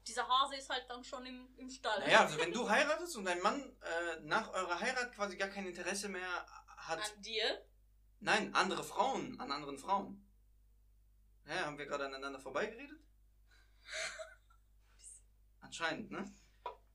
[0.07, 1.99] Dieser Hase ist halt dann schon im, im Stall.
[1.99, 5.65] naja, also wenn du heiratest und dein Mann äh, nach eurer Heirat quasi gar kein
[5.65, 6.99] Interesse mehr hat.
[7.15, 7.65] An dir?
[8.19, 10.21] Nein, andere Frauen, an anderen Frauen.
[11.45, 12.99] Hä, haben wir gerade aneinander vorbeigeredet?
[15.59, 16.33] Anscheinend, ne?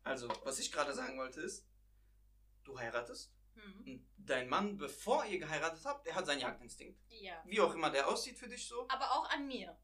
[0.03, 1.67] Also, was ich gerade sagen wollte ist,
[2.65, 3.85] du heiratest Hm.
[3.87, 7.01] und dein Mann, bevor ihr geheiratet habt, der hat seinen Jagdinstinkt.
[7.09, 7.43] Ja.
[7.45, 8.87] Wie auch immer der aussieht für dich so.
[8.89, 9.77] Aber auch an mir.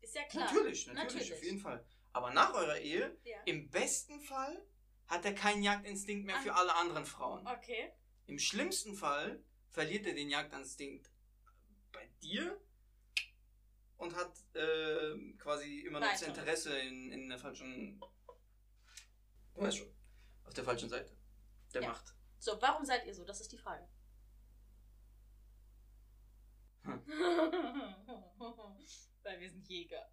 [0.00, 0.44] Ist ja klar.
[0.44, 1.32] Natürlich, natürlich, Natürlich.
[1.32, 1.84] auf jeden Fall.
[2.12, 3.40] Aber nach eurer Ehe, Ja.
[3.44, 4.64] im besten Fall,
[5.06, 7.46] hat er keinen Jagdinstinkt mehr An- für alle anderen Frauen.
[7.46, 7.92] Okay.
[8.26, 11.10] Im schlimmsten Fall verliert er den Jagdinstinkt
[11.92, 12.60] bei dir
[13.96, 16.40] und hat äh, quasi immer noch das Weiter.
[16.40, 18.00] Interesse in, in der falschen.
[19.54, 19.94] Du weißt schon.
[20.44, 21.16] Auf der falschen Seite.
[21.74, 21.88] Der Ja.
[21.88, 22.14] Macht.
[22.38, 23.24] So, warum seid ihr so?
[23.24, 23.86] Das ist die Frage.
[26.84, 27.02] Hm.
[29.22, 30.10] Weil wir sind Jäger.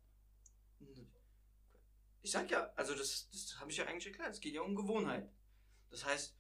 [2.26, 4.34] Ich sag ja, also das, das habe ich ja eigentlich erklärt.
[4.34, 5.32] Es geht ja um Gewohnheit.
[5.92, 6.36] Das heißt,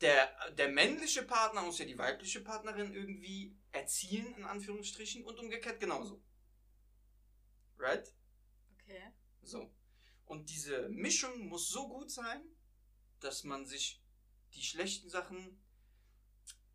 [0.00, 5.78] der, der männliche Partner muss ja die weibliche Partnerin irgendwie erziehen, in Anführungsstrichen, und umgekehrt
[5.78, 6.20] genauso.
[7.78, 8.12] Right?
[8.72, 9.12] Okay.
[9.42, 9.72] So.
[10.24, 12.42] Und diese Mischung muss so gut sein,
[13.20, 14.02] dass man sich
[14.54, 15.62] die schlechten Sachen.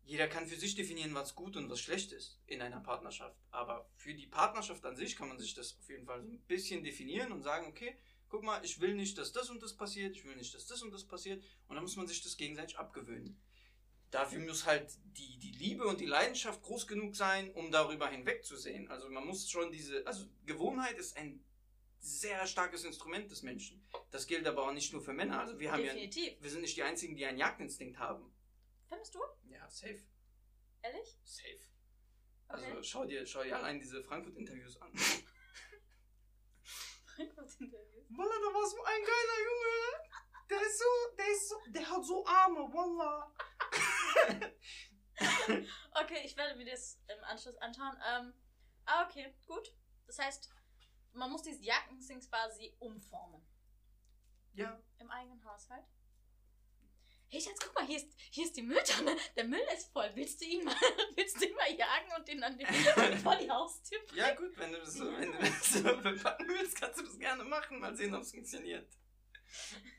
[0.04, 3.36] Jeder kann für sich definieren, was gut und was schlecht ist in einer Partnerschaft.
[3.50, 6.40] Aber für die Partnerschaft an sich kann man sich das auf jeden Fall so ein
[6.40, 7.96] bisschen definieren und sagen, okay,
[8.28, 10.82] guck mal, ich will nicht, dass das und das passiert, ich will nicht, dass das
[10.82, 11.44] und das passiert.
[11.68, 13.40] Und dann muss man sich das gegenseitig abgewöhnen.
[14.10, 18.90] Dafür muss halt die, die Liebe und die Leidenschaft groß genug sein, um darüber hinwegzusehen.
[18.90, 21.42] Also man muss schon diese, also Gewohnheit ist ein
[21.98, 23.82] sehr starkes Instrument des Menschen.
[24.10, 25.40] Das gilt aber auch nicht nur für Männer.
[25.40, 26.34] Also wir haben ja, Definitiv.
[26.40, 28.30] wir sind nicht die einzigen, die einen Jagdinstinkt haben.
[28.88, 29.20] Findest du?
[29.72, 30.02] Safe,
[30.82, 31.18] Ehrlich?
[31.24, 31.64] safe.
[32.48, 32.66] Okay.
[32.66, 34.92] Also schau dir, schau dir allein diese Frankfurt-Interviews an.
[37.06, 38.04] Frankfurt-Interview.
[38.10, 39.96] Wallah, da war so ein geiler Junge.
[40.50, 40.84] Der ist so,
[41.16, 43.34] der ist so, der hat so Arme, Wallah.
[45.94, 47.96] Okay, ich werde mir das im Anschluss anschauen.
[48.10, 48.34] Ähm,
[48.86, 49.72] ah, okay, gut.
[50.06, 50.50] Das heißt,
[51.12, 53.40] man muss dieses Jagdinstinkt quasi umformen.
[54.52, 54.82] Ja.
[54.98, 55.86] Im eigenen Haushalt.
[57.32, 59.16] Hey Schatz, guck mal, hier ist, hier ist die Mülltonne.
[59.34, 60.10] Der Müll ist voll.
[60.12, 60.76] Willst du ihn mal,
[61.16, 62.60] willst du ihn mal jagen und den dann
[63.22, 64.18] vor die Haustür bringen?
[64.18, 67.18] Ja, gut, wenn du das so, wenn du das so bepacken willst, kannst du das
[67.18, 67.80] gerne machen.
[67.80, 68.86] Mal sehen, ob es funktioniert.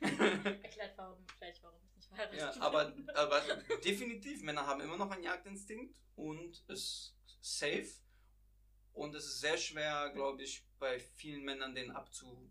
[0.00, 3.40] Erklärt warum, vielleicht warum ich nicht verheiratet Ja, aber, aber
[3.84, 7.90] definitiv, Männer haben immer noch einen Jagdinstinkt und es ist safe.
[8.92, 12.48] Und es ist sehr schwer, glaube ich, bei vielen Männern den abzu,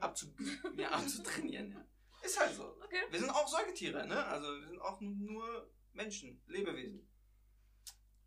[0.00, 0.34] abzu,
[0.78, 1.72] ja, abzutrainieren.
[1.72, 1.86] Ja.
[2.22, 2.76] Ist halt so.
[2.84, 3.02] Okay.
[3.10, 4.24] Wir sind auch Säugetiere, ne?
[4.26, 7.08] Also wir sind auch nur Menschen, Lebewesen.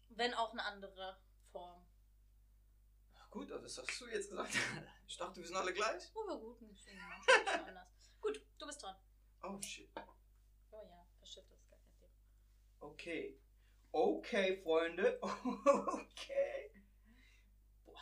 [0.10, 1.20] Wenn auch eine andere
[1.52, 1.86] Form.
[3.32, 4.54] Gut, also das hast du jetzt gesagt.
[5.08, 6.12] Ich dachte, wir sind alle gleich.
[6.16, 6.58] Oh, war gut.
[6.68, 7.86] bisschen anders.
[8.22, 8.96] Gut, du bist dran.
[9.44, 9.88] Oh shit.
[10.72, 12.12] Oh ja, verschüttet ist gar kein Thema.
[12.80, 13.40] Okay.
[13.92, 15.20] Okay, Freunde.
[15.24, 16.72] Okay.
[17.86, 18.02] Boah.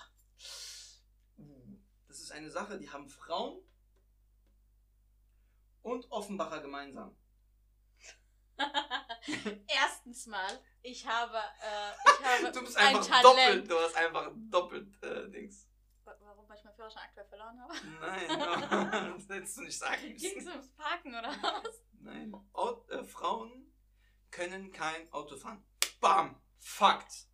[1.37, 1.77] Uh,
[2.07, 3.61] Das ist eine Sache, die haben Frauen
[5.83, 7.15] und Offenbacher gemeinsam.
[9.67, 13.25] Erstens mal, ich habe, äh, ich habe Du bist ein einfach Talent.
[13.25, 15.67] doppelt, du hast einfach doppelt äh, Dings.
[16.03, 17.73] Wa- Warum, weil ich meinen Führerschein aktuell verloren habe?
[18.01, 20.49] Nein, das hättest du nicht sagen Ging es müssen.
[20.51, 21.81] ums Parken oder was?
[21.93, 22.33] Nein.
[22.53, 23.73] Au- äh, Frauen
[24.29, 25.63] können kein Auto fahren.
[25.99, 26.39] Bam!
[26.59, 27.27] Fakt!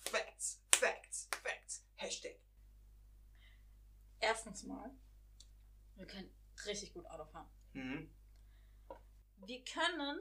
[0.00, 1.84] Facts, Facts, Facts.
[1.96, 2.36] Hashtag.
[4.20, 4.90] Erstens mal,
[6.02, 6.34] wir können
[6.66, 7.48] richtig gut Auto fahren.
[7.74, 8.12] Mhm.
[9.46, 10.18] Wir können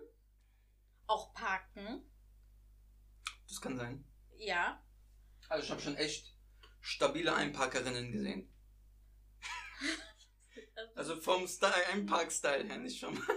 [1.08, 2.04] auch parken.
[3.48, 4.06] Das kann sein.
[4.38, 4.86] Ja.
[5.50, 6.38] Also ich habe schon echt
[6.82, 8.48] stabile Einparkerinnen gesehen.
[10.96, 13.15] Also vom Style, Einpark-Style her, nicht schon.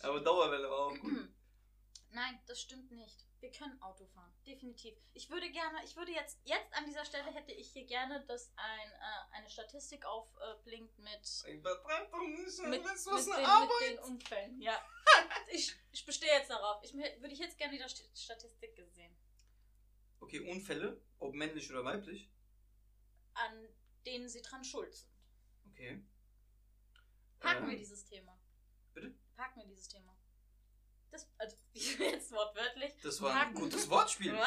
[0.00, 1.28] Aber Dauerwelle war auch gut.
[2.10, 3.26] Nein, das stimmt nicht.
[3.44, 4.96] Wir können Auto fahren, definitiv.
[5.12, 8.50] Ich würde gerne, ich würde jetzt, jetzt an dieser Stelle hätte ich hier gerne, dass
[8.56, 13.68] ein, äh, eine Statistik aufblinkt mit, nicht, mit, mit, mit Arbeit.
[13.82, 14.58] den Unfällen.
[14.62, 14.82] Ja.
[15.50, 16.82] ich, ich bestehe jetzt darauf.
[16.84, 19.14] Ich würde ich jetzt gerne die St- Statistik gesehen.
[20.20, 22.30] Okay, Unfälle, ob männlich oder weiblich.
[23.34, 23.68] An
[24.06, 25.12] denen sie dran schuld sind.
[25.70, 26.02] Okay.
[27.40, 28.40] Parken Ähm, wir dieses Thema.
[28.94, 29.14] bitte?
[29.36, 30.13] Parken wir dieses Thema.
[31.14, 32.92] Das, also, jetzt wortwörtlich.
[33.02, 33.54] Das war ein Parken.
[33.54, 34.34] gutes Wortspiel.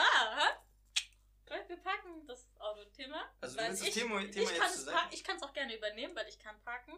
[1.49, 1.63] Ja?
[1.65, 3.23] Wir packen das Auto-Thema.
[3.39, 5.53] Also du willst das ich- Thema, Ich Thema kann jetzt pa- ich kann es auch
[5.53, 6.91] gerne übernehmen, weil ich kann parken.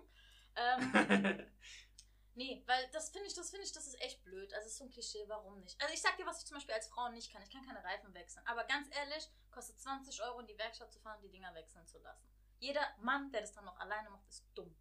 [0.56, 0.92] Ähm,
[2.34, 4.52] nee, weil das finde ich, das finde ich, das ist echt blöd.
[4.56, 5.80] Also es ist so ein Klischee, warum nicht?
[5.80, 7.44] Also ich sag dir, was ich zum Beispiel als Frau nicht kann.
[7.44, 8.44] Ich kann keine Reifen wechseln.
[8.48, 12.00] Aber ganz ehrlich, kostet 20 Euro in die Werkstatt zu fahren, die Dinger wechseln zu
[12.00, 12.26] lassen.
[12.58, 14.76] Jeder Mann, der das dann noch alleine macht, ist dumm.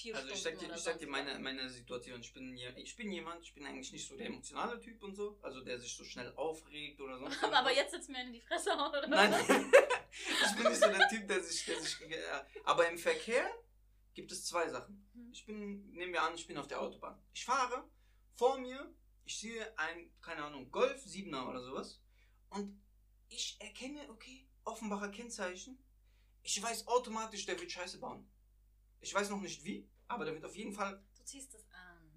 [0.00, 2.20] Vier Also ich Stunden sag dir, oder ich sag dir meine, meine Situation.
[2.20, 5.38] Ich bin, ich bin jemand, ich bin eigentlich nicht so der emotionale Typ und so.
[5.42, 7.76] Also der sich so schnell aufregt oder sonst Aber irgendwas.
[7.76, 9.06] jetzt sitzt mir in die Fresse hauen, oder?
[9.08, 12.00] Nein, ich bin nicht so der Typ, der sich, der sich.
[12.00, 12.22] äh,
[12.64, 13.46] Aber im Verkehr
[14.14, 15.06] gibt es zwei Sachen.
[15.12, 15.30] Hm.
[15.32, 17.22] Ich bin, nehmen wir an, ich bin auf der Autobahn.
[17.34, 17.86] Ich fahre,
[18.34, 18.94] vor mir,
[19.26, 22.00] ich sehe ein, keine Ahnung, Golf 7er oder sowas.
[22.48, 22.80] Und
[23.28, 25.78] ich erkenne, okay, Offenbacher Kennzeichen.
[26.42, 28.30] Ich weiß automatisch, der wird Scheiße bauen.
[29.00, 31.02] Ich weiß noch nicht wie, aber der wird auf jeden Fall.
[31.16, 32.10] Du ziehst es an.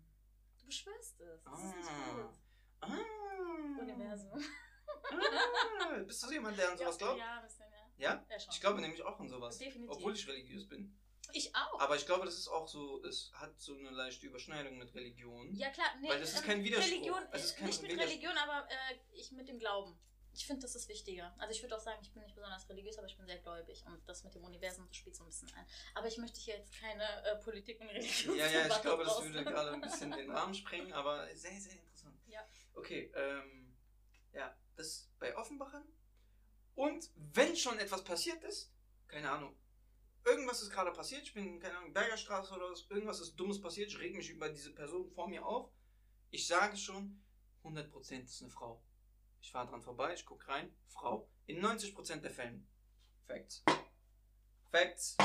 [0.59, 1.43] Du beschwörst es.
[1.43, 1.75] Das ist Ah.
[1.77, 2.39] nicht gut.
[2.81, 4.43] Ah, Universum.
[5.11, 7.19] Ah, bist du so jemand, der an sowas glaubt?
[7.19, 8.09] Ja, ein bisschen, ja.
[8.13, 8.25] Ja?
[8.29, 8.53] Ja, schon.
[8.53, 9.57] Ich glaube nämlich auch an sowas.
[9.57, 9.95] Definitiv.
[9.95, 10.97] Obwohl ich religiös bin.
[11.31, 11.79] Ich auch.
[11.79, 15.53] Aber ich glaube, das ist auch so, es hat so eine leichte Überschneidung mit Religion.
[15.55, 15.87] ja, klar.
[16.01, 16.91] Nee, Weil das ist ähm, kein Widerspruch.
[16.91, 18.11] Religion, Es ist kein nicht mit Widerspruch.
[18.11, 19.97] Religion, aber äh, ich mit dem Glauben.
[20.35, 21.33] Ich finde, das ist wichtiger.
[21.37, 23.83] Also ich würde auch sagen, ich bin nicht besonders religiös, aber ich bin sehr gläubig.
[23.85, 25.65] Und das mit dem Universum spielt so ein bisschen ein.
[25.93, 29.21] Aber ich möchte hier jetzt keine äh, Politik und Religion Ja, ja, ich glaube, das
[29.21, 32.17] würde gerade ein bisschen den Rahmen sprengen, aber sehr, sehr interessant.
[32.27, 32.41] Ja.
[32.73, 33.75] Okay, ähm,
[34.33, 35.83] ja, das bei Offenbachern.
[36.75, 38.73] Und wenn schon etwas passiert ist,
[39.07, 39.55] keine Ahnung,
[40.25, 43.89] irgendwas ist gerade passiert, ich bin, keine Ahnung, Bergerstraße oder was, irgendwas ist Dummes passiert,
[43.89, 45.71] ich reg mich über diese Person vor mir auf.
[46.31, 47.21] Ich sage schon,
[47.63, 48.83] 100% ist eine Frau.
[49.43, 51.29] Ich fahre dran vorbei, ich gucke rein, Frau.
[51.47, 52.65] In 90% der Fällen.
[53.27, 53.61] Facts.
[54.71, 55.17] Facts.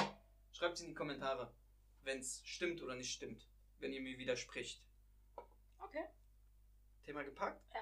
[0.50, 1.54] Schreibt es in die Kommentare,
[2.02, 3.48] wenn es stimmt oder nicht stimmt.
[3.78, 4.83] Wenn ihr mir widerspricht.
[5.78, 6.04] Okay.
[7.04, 7.64] Thema gepackt?
[7.72, 7.81] Ja.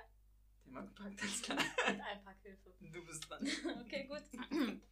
[0.63, 1.59] Thema gepackt, alles klar.
[1.89, 2.75] Mit Einpackhilfe.
[2.93, 3.49] Du bist dran.
[3.87, 4.23] Okay, gut.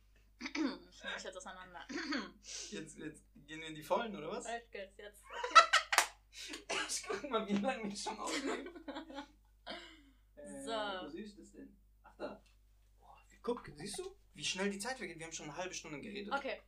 [0.40, 0.78] ich nehme
[1.14, 1.86] mich jetzt auseinander.
[2.70, 4.46] Jetzt, jetzt gehen wir in die Vollen, oder was?
[4.46, 5.22] Echt geht's jetzt.
[6.88, 8.68] Ich guck mal, wie lange wir schon aufnehmen.
[10.46, 10.70] So.
[10.72, 11.76] Wo siehst du das denn?
[12.02, 12.42] Ach da.
[13.00, 15.18] Boah, guck, siehst du, wie schnell die Zeit vergeht?
[15.18, 16.32] Wir haben schon eine halbe Stunde geredet.
[16.32, 16.60] Okay.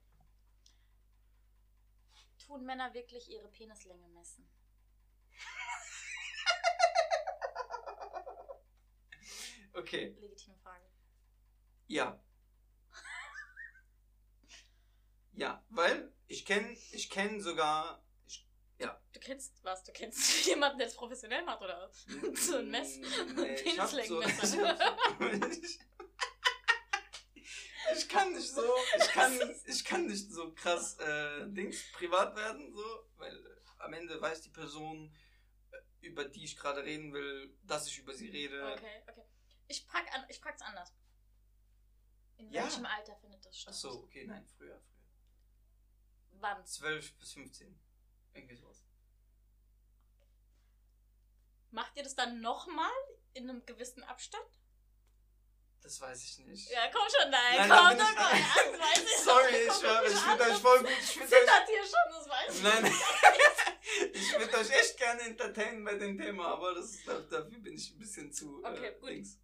[2.39, 4.49] Tun Männer wirklich ihre Penislänge messen?
[9.73, 10.17] Okay, Okay.
[10.21, 10.85] Legitime Frage.
[11.89, 12.21] Ja.
[15.33, 18.06] Ja, weil ich kenne ich kenn sogar.
[19.17, 19.83] Du kennst was?
[19.83, 21.91] Du kennst jemanden, der es professionell macht, oder?
[22.35, 22.99] So ein Mess.
[22.99, 25.79] Nee, ich hab so, ich,
[27.95, 28.63] ich, kann nicht so,
[28.99, 33.95] ich kann, ich kann nicht so krass äh, Dings privat werden, so, weil äh, am
[33.95, 35.11] Ende weiß die Person,
[35.71, 38.71] äh, über die ich gerade reden will, dass ich über sie rede.
[38.75, 39.25] Okay, okay.
[39.69, 40.93] Ich frag an, ich frag's anders.
[42.37, 42.65] In Ja.
[42.65, 43.73] welchem Alter findet das statt?
[43.75, 44.83] Ach so, okay, nein, früher, früher.
[46.33, 46.67] Wann?
[46.67, 47.81] 12 bis 15.
[48.35, 48.86] Irgendwie sowas.
[51.71, 52.91] Macht ihr das dann nochmal
[53.35, 54.45] in einem gewissen Abstand?
[55.83, 56.71] Das weiß ich nicht.
[56.71, 59.17] Ja, komm schon, nein, Nein, komm, da bin doch, ich- komm, das weiß ich.
[59.19, 60.61] Sorry, ich komm, schwöre, komm, ich komm, finde euch komm.
[60.63, 60.89] voll gut.
[60.91, 62.63] Ich finde euch, hier schon, das weiß ich.
[62.63, 62.85] nein,
[64.15, 67.99] ich würde euch echt gerne entertainen bei dem Thema, aber das, dafür bin ich ein
[67.99, 69.09] bisschen zu Okay, äh, gut.
[69.11, 69.39] links.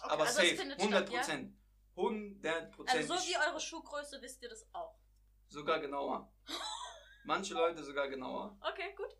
[0.00, 1.20] Okay, aber also safe, findet 100 statt, ja?
[1.20, 1.56] Prozent.
[1.96, 2.98] 100 Prozent.
[3.00, 4.98] Also so wie eure Schuhgröße wisst ihr das auch.
[5.48, 6.32] Sogar genauer.
[7.24, 8.56] Manche Leute sogar genauer.
[8.60, 9.14] Okay, gut.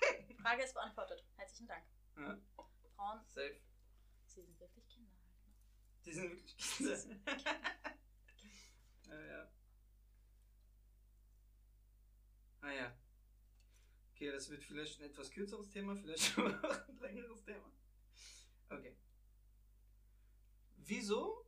[0.42, 1.24] Frage ist beantwortet.
[1.36, 1.84] Herzlichen Dank.
[2.16, 2.38] Ja.
[2.94, 3.60] Frauen, Safe.
[4.24, 5.16] sie sind wirklich Kinder.
[6.04, 6.96] Die sind wirklich Kinder.
[9.08, 9.52] ja, ja.
[12.62, 12.96] Ah ja.
[14.12, 17.70] Okay, das wird vielleicht ein etwas kürzeres Thema, vielleicht auch ein längeres Thema.
[18.70, 18.96] Okay.
[20.76, 21.44] Wieso?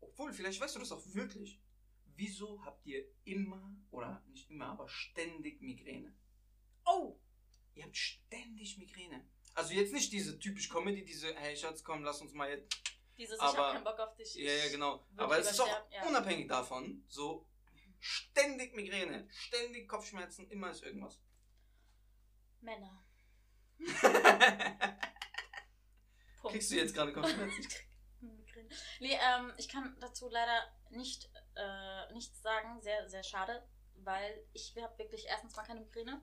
[0.00, 1.60] Obwohl, vielleicht weißt du das auch wirklich.
[2.16, 6.14] Wieso habt ihr immer, oder nicht immer, aber ständig Migräne?
[6.88, 7.18] Oh!
[7.74, 9.24] Ihr habt ständig Migräne.
[9.54, 12.72] Also jetzt nicht diese typisch Comedy, diese, hey Schatz, komm, lass uns mal jetzt.
[13.16, 14.34] Dieses, ich Aber- hab keinen Bock auf dich.
[14.36, 15.04] Ja, ja, genau.
[15.16, 16.06] Aber es ist auch sterben, ja.
[16.06, 17.46] unabhängig davon, so
[17.98, 21.20] ständig Migräne, ständig Kopfschmerzen, immer ist irgendwas.
[22.60, 23.04] Männer.
[26.42, 27.66] Kriegst du jetzt gerade Kopfschmerzen?
[29.00, 32.82] Nee, ähm, ich kann dazu leider nicht, äh, nichts sagen.
[32.82, 36.20] Sehr, sehr schade, weil ich habe wirklich erstens mal keine Migräne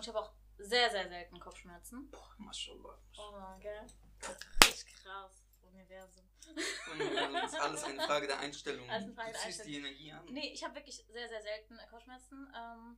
[0.00, 2.10] und ich habe auch sehr, sehr selten Kopfschmerzen.
[2.10, 2.98] Boah, Maschallah.
[3.18, 4.36] Oh mein Gott.
[4.64, 5.44] Richtig krass.
[5.60, 6.26] Das Universum.
[6.46, 8.88] Das ist alles eine Frage der Einstellung.
[8.88, 10.24] Alles eine Frage du der die Energie an.
[10.30, 12.50] Nee, ich habe wirklich sehr, sehr selten Kopfschmerzen.
[12.56, 12.96] Ähm,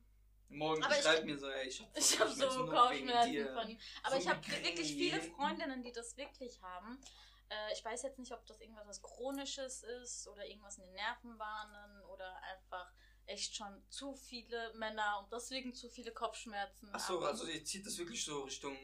[0.49, 3.79] Morgen Aber ich- schreibt mir so, ey, ich hab, ich habe so Kopfschmerzen, von ihm.
[4.03, 7.01] Aber So ich habe wirklich viele Freundinnen, die das wirklich haben.
[7.49, 10.93] Äh, ich weiß jetzt nicht, ob das irgendwas was Chronisches ist oder irgendwas in den
[10.93, 12.93] Nervenbahnen oder einfach
[13.25, 16.89] echt schon zu viele Männer und deswegen zu viele Kopfschmerzen.
[16.93, 18.77] Ach so, Aber also ihr zieht das wirklich so Richtung,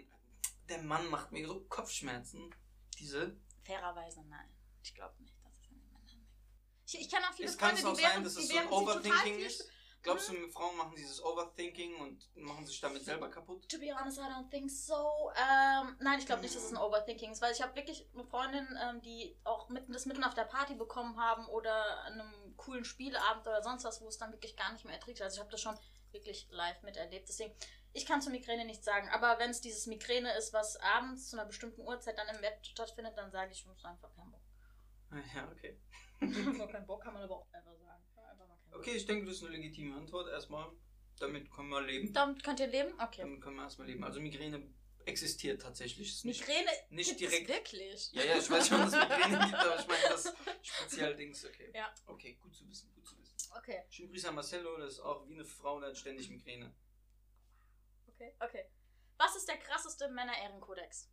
[0.68, 2.54] der Mann macht mir so Kopfschmerzen.
[3.00, 4.50] Diese, Fairerweise nein.
[4.84, 6.28] Ich glaube nicht, dass es an den Männern liegt.
[6.86, 8.42] Ich, ich kenne auch viele es kann Freunde, es auch die sein, während, dass die
[8.42, 9.70] es so ein Overthinking ist?
[10.02, 13.68] Glaubst du, Frauen machen dieses Overthinking und machen sich damit selber kaputt?
[13.70, 15.30] To be honest, I don't think so.
[15.36, 18.24] Ähm, nein, ich glaube nicht, dass es ein Overthinking ist, weil ich habe wirklich eine
[18.24, 22.49] Freundin, ähm, die auch mitten, das mitten auf der Party bekommen haben oder an einem
[22.60, 25.22] coolen Spieleabend oder sonst was, wo es dann wirklich gar nicht mehr erträgt.
[25.22, 25.78] Also ich habe das schon
[26.12, 27.28] wirklich live miterlebt.
[27.28, 27.54] Deswegen,
[27.94, 29.10] ich kann zur Migräne nichts sagen.
[29.10, 32.66] Aber wenn es dieses Migräne ist, was abends zu einer bestimmten Uhrzeit dann im Bett
[32.66, 34.42] stattfindet, dann sage ich, ich muss einfach keinen Bock.
[35.36, 35.80] Ja, okay.
[36.72, 38.04] keinen Bock kann man aber auch einfach sagen.
[38.16, 38.46] Einfach.
[38.72, 40.70] Okay, ich denke, das ist eine legitime Antwort erstmal.
[41.20, 42.14] Damit können wir leben.
[42.14, 42.94] Damit könnt ihr leben?
[43.00, 43.22] Okay.
[43.22, 44.04] Damit können wir erstmal leben.
[44.04, 44.64] Also Migräne
[45.10, 46.10] existiert tatsächlich.
[46.10, 47.48] Ist nicht, Migräne nicht direkt.
[47.48, 48.12] wirklich.
[48.14, 51.46] Ja, ja, ich weiß schon, dass es Migräne gibt, aber ich meine das speziell Dings.
[51.46, 51.72] Okay.
[51.74, 51.94] Ja.
[52.06, 53.36] Okay, gut zu wissen, gut zu wissen.
[53.58, 56.74] Okay, Schönen Grüße an Marcello, das ist auch wie eine Frau, der hat ständig Migräne.
[58.08, 58.66] okay, okay.
[59.18, 61.10] Was ist der krasseste Männer-Ehrenkodex?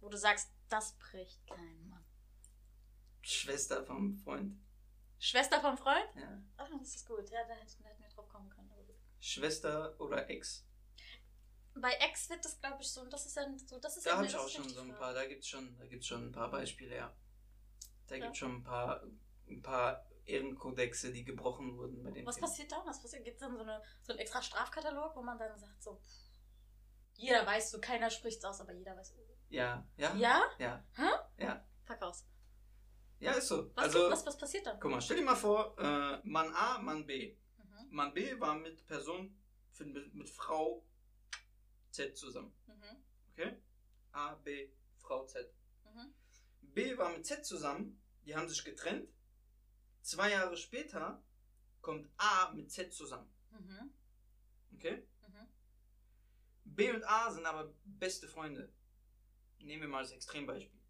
[0.00, 2.04] Wo du sagst, das bricht kein Mann.
[3.22, 4.58] Schwester vom Freund.
[5.18, 6.08] Schwester vom Freund?
[6.16, 6.42] Ja.
[6.56, 7.28] Ah, das ist gut.
[7.30, 8.70] Ja, da hätten wir drauf kommen können.
[9.20, 10.66] Schwester oder Ex.
[11.74, 13.02] Bei Ex wird das, glaube ich, so.
[13.02, 13.78] Und das ist ja so.
[13.78, 16.06] Das ist Da habe ich auch schon so ein paar, da gibt's schon, da gibt's
[16.06, 17.14] schon ein paar Beispiele, ja.
[18.08, 18.24] Da Ja.
[18.24, 19.02] gibt's schon ein paar,
[19.48, 22.46] ein paar Ehrenkodexe, die gebrochen wurden bei den Was Themen.
[22.48, 22.82] passiert da?
[22.84, 23.24] Was passiert?
[23.24, 26.00] Gibt es dann so, eine, so einen extra Strafkatalog, wo man dann sagt, so.
[27.14, 29.14] Jeder weiß so, keiner spricht's aus, aber jeder weiß.
[29.50, 30.42] Ja, ja, Ja?
[30.58, 31.08] ja, Hä?
[31.44, 31.64] ja.
[31.84, 32.24] Fuck aus.
[33.18, 33.70] Ja, ist so.
[33.74, 34.80] Was, also, was, was passiert dann?
[34.80, 37.36] guck mal, stell dir mal vor, äh, Mann A, Mann B.
[37.58, 37.88] Mhm.
[37.90, 39.36] Mann B war mit Person,
[39.80, 40.84] mit, mit Frau
[41.92, 42.52] Z zusammen.
[42.66, 42.96] Mhm.
[43.32, 43.56] Okay?
[44.12, 45.52] A, B, Frau Z.
[45.84, 46.14] Mhm.
[46.60, 49.08] B war mit Z zusammen, die haben sich getrennt.
[50.02, 51.22] Zwei Jahre später
[51.80, 53.30] kommt A mit Z zusammen.
[53.50, 53.92] Mhm.
[54.74, 55.06] Okay?
[55.28, 55.48] Mhm.
[56.64, 58.72] B und A sind aber beste Freunde.
[59.58, 60.80] Nehmen wir mal das Extrembeispiel.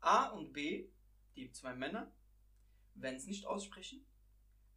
[0.00, 0.88] A und B,
[1.36, 2.12] die zwei Männer,
[2.94, 4.06] werden es nicht aussprechen,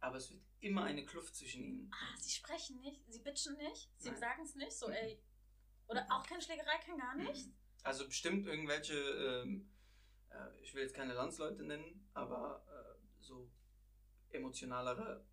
[0.00, 1.90] aber es wird immer eine Kluft zwischen ihnen.
[1.92, 4.92] Ah, sie sprechen nicht, sie bitchen nicht, sie sagen es nicht, so, Mhm.
[4.94, 5.22] ey,
[5.86, 7.46] Oder auch keine Schlägerei, kein gar nicht?
[7.82, 9.70] Also bestimmt irgendwelche, ähm,
[10.30, 13.50] äh, ich will jetzt keine Landsleute nennen, aber äh, so
[14.30, 15.26] emotionalere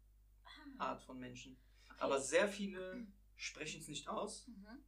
[0.78, 1.58] Ah, Art von Menschen.
[1.90, 1.96] okay.
[2.02, 3.08] Aber sehr viele
[3.38, 4.46] sprechen es nicht aus.
[4.48, 4.84] Mhm.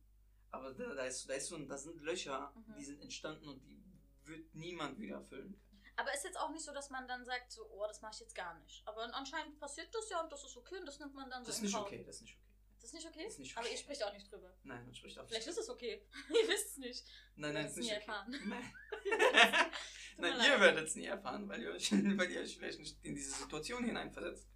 [0.52, 2.76] Aber da, da, ist, da, ist so, da sind Löcher, Mhm.
[2.78, 3.82] die sind entstanden und die
[4.26, 5.73] wird niemand wieder füllen können.
[5.96, 8.20] Aber ist jetzt auch nicht so, dass man dann sagt, so, oh, das mache ich
[8.22, 8.82] jetzt gar nicht.
[8.88, 11.48] Aber anscheinend passiert das ja und das ist okay und das nimmt man dann Das
[11.48, 11.86] so ist in nicht Kauf.
[11.88, 12.44] okay, das ist nicht okay.
[12.82, 13.24] Das ist nicht okay?
[13.24, 13.74] Das ist nicht Aber okay.
[13.76, 14.54] ihr spricht auch nicht drüber.
[14.64, 15.58] Nein, man spricht auch Vielleicht nicht.
[15.58, 16.06] ist es okay.
[16.30, 17.06] ihr wisst es nicht.
[17.36, 18.00] Nein, nein, werdet ist nicht nie okay.
[18.00, 18.32] erfahren.
[18.46, 18.74] Nein,
[20.18, 23.16] nein ihr werdet es nie erfahren, weil ihr, euch, weil ihr euch vielleicht nicht in
[23.16, 24.48] diese Situation hineinversetzt.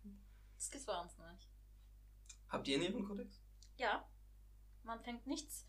[0.55, 1.47] Das gibt's bei uns nicht.
[2.49, 3.41] Habt ihr einen Ehrenkodex?
[3.77, 4.09] Ja.
[4.83, 5.67] Man fängt nichts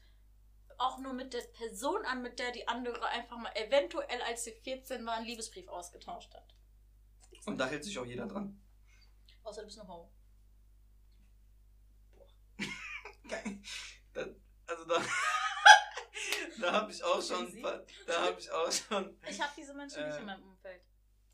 [0.78, 4.52] auch nur mit der Person an, mit der die andere einfach mal eventuell, als sie
[4.52, 6.54] 14 war, einen Liebesbrief ausgetauscht hat.
[7.46, 8.60] Und da hält sich auch jeder dran.
[9.42, 10.10] Außer du bist eine Ho.
[13.28, 13.60] Geil.
[14.66, 15.02] Also da,
[16.60, 17.62] da habe ich auch schon,
[18.06, 19.18] da habe ich auch schon.
[19.28, 20.20] Ich habe diese Menschen nicht Äh.
[20.20, 20.82] in meinem Umfeld.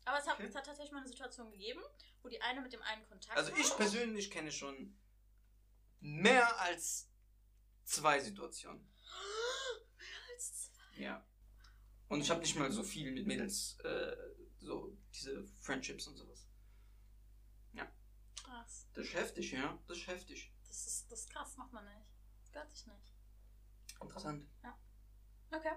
[0.05, 0.45] Aber es hat, Okay.
[0.47, 1.81] es hat tatsächlich mal eine Situation gegeben,
[2.21, 4.97] wo die eine mit dem einen Kontakt Also ich persönlich kenne schon
[5.99, 7.09] mehr als
[7.85, 8.91] zwei Situationen.
[10.97, 11.25] Ja.
[12.07, 14.15] Und ich habe nicht mal so viel mit Mädels, äh,
[14.59, 16.45] so diese Friendships und sowas.
[18.45, 18.87] Krass.
[18.93, 19.79] Das ist heftig, ja.
[19.87, 20.53] Das ist heftig.
[20.67, 22.07] Das ist, das ist krass, macht man nicht.
[22.51, 23.13] Gehört sich nicht.
[24.01, 24.47] Interessant.
[25.51, 25.75] Okay.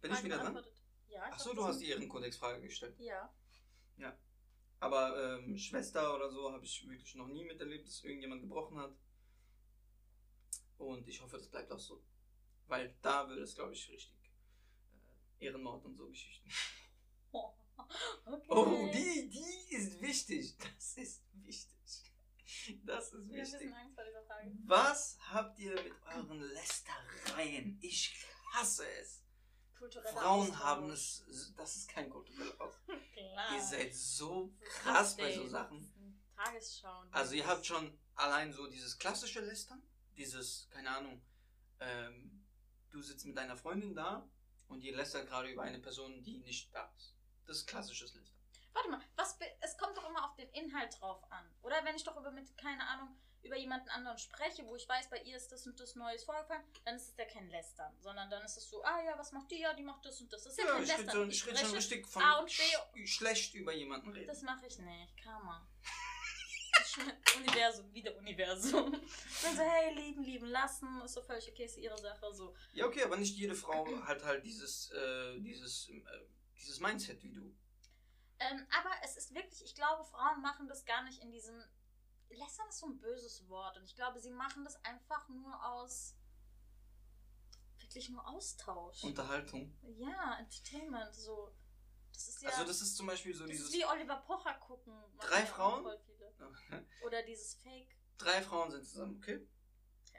[0.00, 0.64] Bin ich Frage wieder dran?
[1.08, 2.98] Ja, ich Achso, du hast die Ehrenkodex-Frage gestellt.
[2.98, 3.32] Ja.
[4.80, 8.96] Aber ähm, Schwester oder so habe ich wirklich noch nie miterlebt, dass irgendjemand gebrochen hat.
[10.78, 12.02] Und ich hoffe, das bleibt auch so.
[12.68, 14.32] Weil da wird es, glaube ich, richtig
[15.40, 16.50] äh, Ehrenmord und so Geschichten.
[18.24, 18.46] Okay.
[18.48, 20.56] Oh, die, die ist wichtig.
[20.58, 22.12] Das ist wichtig.
[22.84, 23.74] Das ist ein wichtig.
[23.74, 24.52] Angst vor dieser Frage.
[24.66, 27.78] Was habt ihr mit euren Lästereien?
[27.82, 29.24] Ich hasse es.
[29.78, 30.62] Kultureller Frauen Austausch.
[30.62, 31.24] haben es.
[31.56, 32.54] Das ist kein kultureller.
[33.14, 33.54] Klar.
[33.54, 35.46] Ihr seid so krass bei so.
[35.48, 35.92] Sachen.
[36.36, 37.12] Tagesschauen.
[37.12, 39.82] Also ihr habt schon allein so dieses klassische Lästern,
[40.16, 41.20] dieses, keine Ahnung,
[41.80, 42.41] ähm,
[42.92, 44.28] du sitzt mit deiner Freundin da
[44.68, 47.16] und ihr lästert gerade über eine Person, die nicht da ist.
[47.46, 48.36] Das ist klassisches Lästern.
[48.72, 51.44] Warte mal, was, es kommt doch immer auf den Inhalt drauf an.
[51.62, 55.10] Oder wenn ich doch über mit, keine Ahnung, über jemanden anderen spreche, wo ich weiß,
[55.10, 58.30] bei ihr ist das und das Neues vorgefallen, dann ist es ja kein Lästern, sondern
[58.30, 59.58] dann ist es so, ah ja, was macht die?
[59.60, 60.44] Ja, die macht das und das.
[60.44, 61.10] Das ist ja, kein ich Lästern.
[61.10, 63.04] schon, ich ich rede schon richtig von A und B.
[63.04, 64.28] sch schlecht über jemanden reden.
[64.28, 65.66] das mache ich nicht, Karma.
[67.36, 68.92] Universum, wieder Universum.
[68.92, 72.54] Dann so, hey, lieben, lieben lassen, ist so völlig okay, ist ihre Sache, so.
[72.72, 76.02] Ja, okay, aber nicht jede Frau hat halt dieses, äh, dieses, äh,
[76.56, 77.54] dieses Mindset wie du.
[78.38, 81.62] Ähm, aber es ist wirklich, ich glaube, Frauen machen das gar nicht in diesem.
[82.30, 86.16] Lästern ist so ein böses Wort und ich glaube, sie machen das einfach nur aus.
[87.78, 89.04] Wirklich nur Austausch.
[89.04, 89.76] Unterhaltung.
[89.82, 91.54] ja, Entertainment, so.
[92.12, 92.48] Das ist ja.
[92.50, 93.72] Also das ist zum Beispiel so dieses...
[93.72, 94.94] wie Oliver Pocher gucken.
[95.20, 95.86] Drei Frauen?
[97.04, 97.96] Oder dieses Fake.
[98.18, 99.46] Drei Frauen sind zusammen, okay?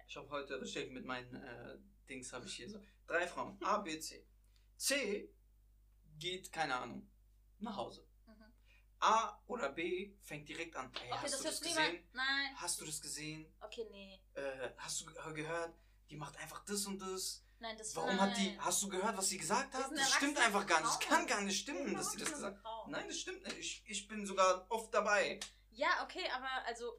[0.07, 1.77] Ich habe heute richtig mit meinen äh,
[2.09, 2.79] Dings habe ich hier so.
[3.07, 3.57] Drei Frauen.
[3.63, 4.25] A, B, C.
[4.77, 5.33] C
[6.19, 7.09] geht, keine Ahnung,
[7.59, 8.05] nach Hause.
[8.27, 8.53] Mhm.
[8.99, 10.91] A oder B fängt direkt an.
[10.93, 11.87] Hey, Okay, hast das du das niemand.
[11.87, 12.09] gesehen?
[12.13, 12.55] Nein.
[12.55, 13.53] Hast du das gesehen?
[13.61, 14.21] Okay, nee.
[14.33, 15.73] Äh, hast du ge- gehört?
[16.09, 17.43] Die macht einfach das und das.
[17.59, 18.19] Nein, das Warum nein.
[18.31, 18.59] hat die.
[18.59, 19.89] Hast du gehört, was sie gesagt hat?
[19.91, 20.91] Das stimmt einfach gar nicht.
[20.91, 22.87] Das kann gar nicht stimmen, dass sie das gesagt hat.
[22.89, 23.57] Nein, das stimmt nicht.
[23.57, 25.39] Ich, ich bin sogar oft dabei.
[25.75, 26.93] Ja, okay, aber also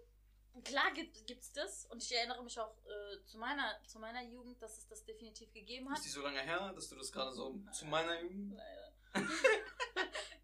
[0.63, 4.61] klar gibt, gibt's das und ich erinnere mich auch äh, zu meiner zu meiner Jugend,
[4.63, 5.99] dass es das definitiv gegeben hat.
[5.99, 8.55] Ist die so lange her, dass du das gerade so zu meiner Jugend.
[8.55, 8.93] Leider.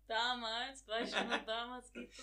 [0.06, 2.22] damals, war ich schon noch damals geht so.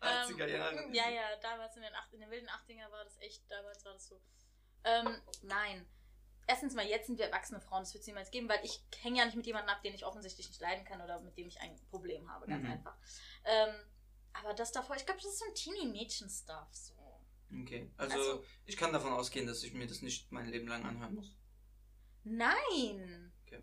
[0.00, 0.88] 80er Jahre.
[0.92, 3.92] Ja, ja, damals in den, acht, in den wilden 80er war das echt, damals war
[3.92, 4.20] das so.
[4.84, 5.86] Ähm, nein.
[6.46, 9.18] Erstens mal, jetzt sind wir erwachsene Frauen, das wird es niemals geben, weil ich hänge
[9.18, 11.60] ja nicht mit jemandem ab, den ich offensichtlich nicht leiden kann oder mit dem ich
[11.60, 12.70] ein Problem habe, ganz Mhm.
[12.72, 12.96] einfach.
[13.44, 13.74] Ähm,
[14.40, 16.68] aber das davor, ich glaube, das ist so ein Teenie-Mädchen-Stuff.
[16.72, 16.92] So.
[17.62, 20.84] Okay, also, Also- ich kann davon ausgehen, dass ich mir das nicht mein Leben lang
[20.84, 21.36] anhören muss.
[22.24, 23.32] Nein!
[23.46, 23.62] Okay.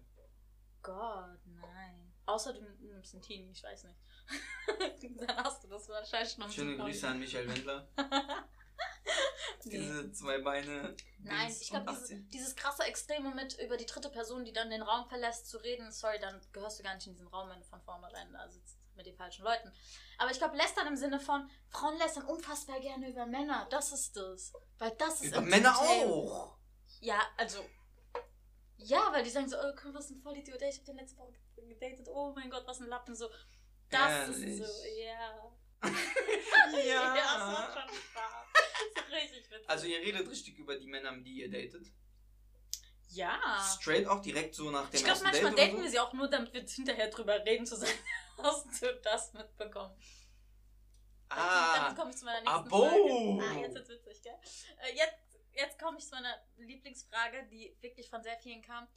[0.82, 2.14] Gott, nein.
[2.26, 4.00] Außer du nimmst einen Teenie, ich weiß nicht.
[5.28, 7.88] Dann hast du das wahrscheinlich noch ein Schöne Grüße an Michael Wendler.
[9.64, 9.80] Nee.
[9.80, 10.96] Diese zwei Beine.
[11.20, 12.30] Nein, ich glaube, dieses, 18.
[12.30, 15.92] dieses krasse Extreme mit über die dritte Person, die dann den Raum verlässt, zu reden,
[15.92, 18.75] sorry, dann gehörst du gar nicht in diesen Raum, wenn du von vornherein da sitzt
[18.96, 19.72] mit den falschen Leuten.
[20.18, 24.16] Aber ich glaube, lästern im Sinne von, Frauen lästern unfassbar gerne über Männer, das ist
[24.16, 24.54] das.
[24.78, 26.58] Weil das ist Über Männer auch.
[27.02, 27.60] Ja, also.
[28.78, 31.34] Ja, weil die sagen so, oh, guck, was ein Vollidiot, ich hab den letzte Woche
[31.56, 33.30] gedatet, oh mein Gott, was ein Lappen, so.
[33.90, 34.60] Das Ehrlich?
[34.60, 35.52] ist so, ja.
[36.74, 37.16] Ja.
[37.16, 38.48] ja, das macht schon Spaß.
[38.96, 39.70] Das ist richtig witzig.
[39.70, 41.92] Also ihr redet richtig über die Männer, die ihr datet.
[43.16, 43.64] Ja.
[43.80, 45.84] Straight auch direkt so nach dem Ich glaube, manchmal Date daten so?
[45.84, 47.94] wir sie auch nur, damit wir hinterher drüber reden zu sein.
[48.38, 49.96] Hast du das mitbekommen?
[51.30, 53.40] Ah, Dann komme ich zu meiner nächsten Abo.
[53.40, 53.44] Frage.
[53.58, 54.38] Ah, jetzt wird's witzig, gell?
[54.84, 58.88] Äh, jetzt jetzt komme ich zu meiner Lieblingsfrage, die wirklich von sehr vielen kam.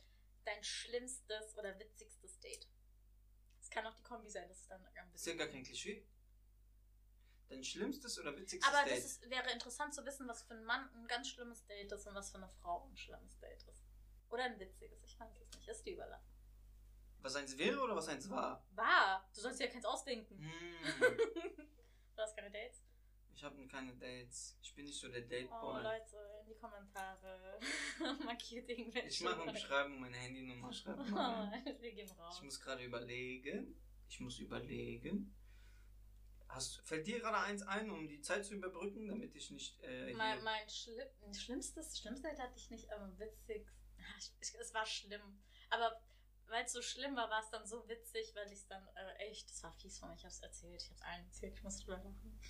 [0.45, 2.67] Dein schlimmstes oder witzigstes Date?
[3.61, 5.39] Es kann auch die Kombi sein, das ist dann ein ist ja bisschen.
[5.39, 6.07] gar kein Klischee.
[7.49, 8.99] Dein schlimmstes oder witzigstes Aber Date?
[8.99, 12.07] das ist, wäre interessant zu wissen, was für ein Mann ein ganz schlimmes Date ist
[12.07, 13.88] und was für eine Frau ein schlimmes Date ist.
[14.31, 15.69] Oder ein witziges, ich weiß es nicht.
[15.69, 16.33] Ist dir überlassen.
[17.21, 18.65] was eins wäre oder was eins war?
[18.75, 19.29] Wahr!
[19.35, 20.39] Du sollst dir ja keins ausdenken.
[20.39, 21.19] Hm,
[22.17, 22.83] Du hast keine Dates?
[23.35, 24.59] ich habe keine Dates.
[24.61, 25.83] Ich bin nicht so der Oh, Date-Boy.
[25.85, 27.61] Leute, in die Kommentare.
[28.25, 29.07] Markiert irgendwelche.
[29.09, 30.73] ich mache eine Beschreibung meine Handynummer.
[30.73, 31.53] Schreib mal.
[31.81, 32.35] Wir gehen raus.
[32.39, 33.81] Ich muss gerade überlegen.
[34.09, 35.33] Ich muss überlegen.
[36.49, 40.13] Hast, fällt dir gerade eins ein, um die Zeit zu überbrücken, damit ich nicht äh,
[40.15, 41.01] mein mein Schli
[41.33, 43.69] schlimmstes, schlimmste Date hatte ich nicht, aber witzig.
[44.09, 44.19] Ah,
[44.61, 45.43] Es war schlimm.
[45.71, 46.03] Aber
[46.47, 49.15] weil es so schlimm war, war es dann so witzig, weil ich es dann äh,
[49.29, 51.79] echt, das war fies von mir, ich hab's erzählt, ich hab's allen erzählt, ich muss
[51.79, 52.41] drüber lachen.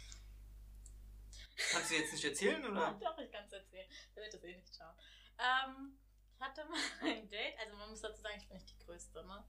[1.73, 2.93] Kannst du jetzt nicht erzählen, oder?
[3.03, 3.89] Doch, ich kann es erzählen.
[4.15, 4.95] Der wird das eh nicht schauen.
[5.39, 5.99] Ähm,
[6.35, 9.25] ich hatte mal ein Date, also man muss dazu sagen, ich bin nicht die Größte,
[9.27, 9.45] ne?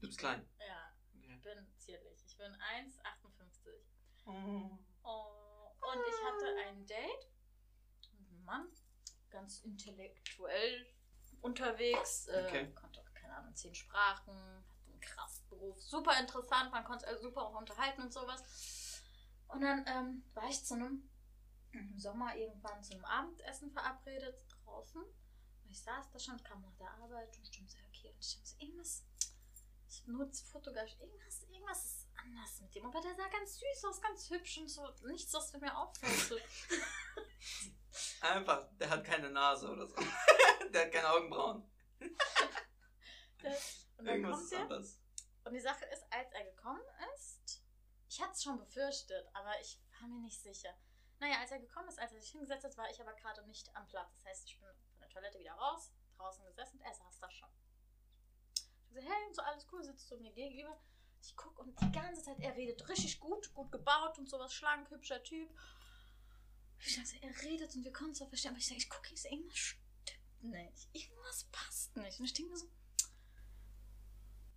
[0.00, 0.48] Du bist klein.
[0.58, 1.34] Ja, Okay.
[1.34, 2.24] ich bin zierlich.
[2.26, 3.82] Ich bin 1,58.
[4.26, 4.78] Oh.
[5.02, 7.28] Oh, und ich hatte ein Date
[8.12, 8.68] mit einem Mann,
[9.30, 10.86] ganz intellektuell
[11.40, 12.74] unterwegs, äh, Okay.
[12.74, 14.34] konnte auch, keine Ahnung, zehn Sprachen,
[14.66, 19.02] hatte einen krassen Beruf, super interessant, man konnte sich super auch unterhalten und sowas.
[19.48, 21.08] Und dann ähm, war ich zu einem
[21.72, 25.02] im Sommer irgendwann zu einem Abendessen verabredet draußen.
[25.02, 28.34] Und ich saß da schon, kam nach der Arbeit und stimmte so, okay, und ich
[28.34, 29.04] dachte so, irgendwas,
[29.88, 32.86] ich nutze fotografisch, irgendwas, irgendwas ist anders mit dem.
[32.86, 36.42] Aber der sah ganz süß aus, ganz hübsch und so, nichts, was mir auffällt.
[38.20, 39.96] Einfach, der hat keine Nase oder so.
[40.72, 41.70] der hat keine Augenbrauen.
[43.98, 44.60] Und dann Irgendwas kommt ist er.
[44.62, 45.00] anders.
[45.44, 46.82] Und die Sache ist, als er gekommen
[47.14, 47.62] ist,
[48.08, 50.74] ich hatte es schon befürchtet, aber ich war mir nicht sicher.
[51.20, 53.74] Naja, als er gekommen ist, als er sich hingesetzt hat, war ich aber gerade nicht
[53.74, 54.12] am Platz.
[54.16, 57.30] Das heißt, ich bin von der Toilette wieder raus, draußen gesessen und er saß da
[57.30, 57.48] schon.
[58.84, 60.80] Ich gesagt, hey, so alles cool, sitzt du mir gegenüber.
[61.20, 64.88] Ich gucke und die ganze Zeit, er redet richtig gut, gut gebaut und sowas, schlank,
[64.90, 65.50] hübscher Typ.
[66.80, 69.16] Ich dachte, er redet und wir konnten es auch verstehen, aber ich sage, ich gucke,
[69.16, 70.88] sehe, irgendwas stimmt nicht.
[70.92, 72.18] Irgendwas passt nicht.
[72.20, 72.70] Und ich denke mir so,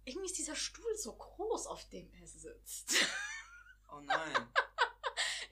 [0.05, 2.93] irgendwie ist dieser Stuhl so groß, auf dem er sitzt.
[3.91, 4.47] Oh nein.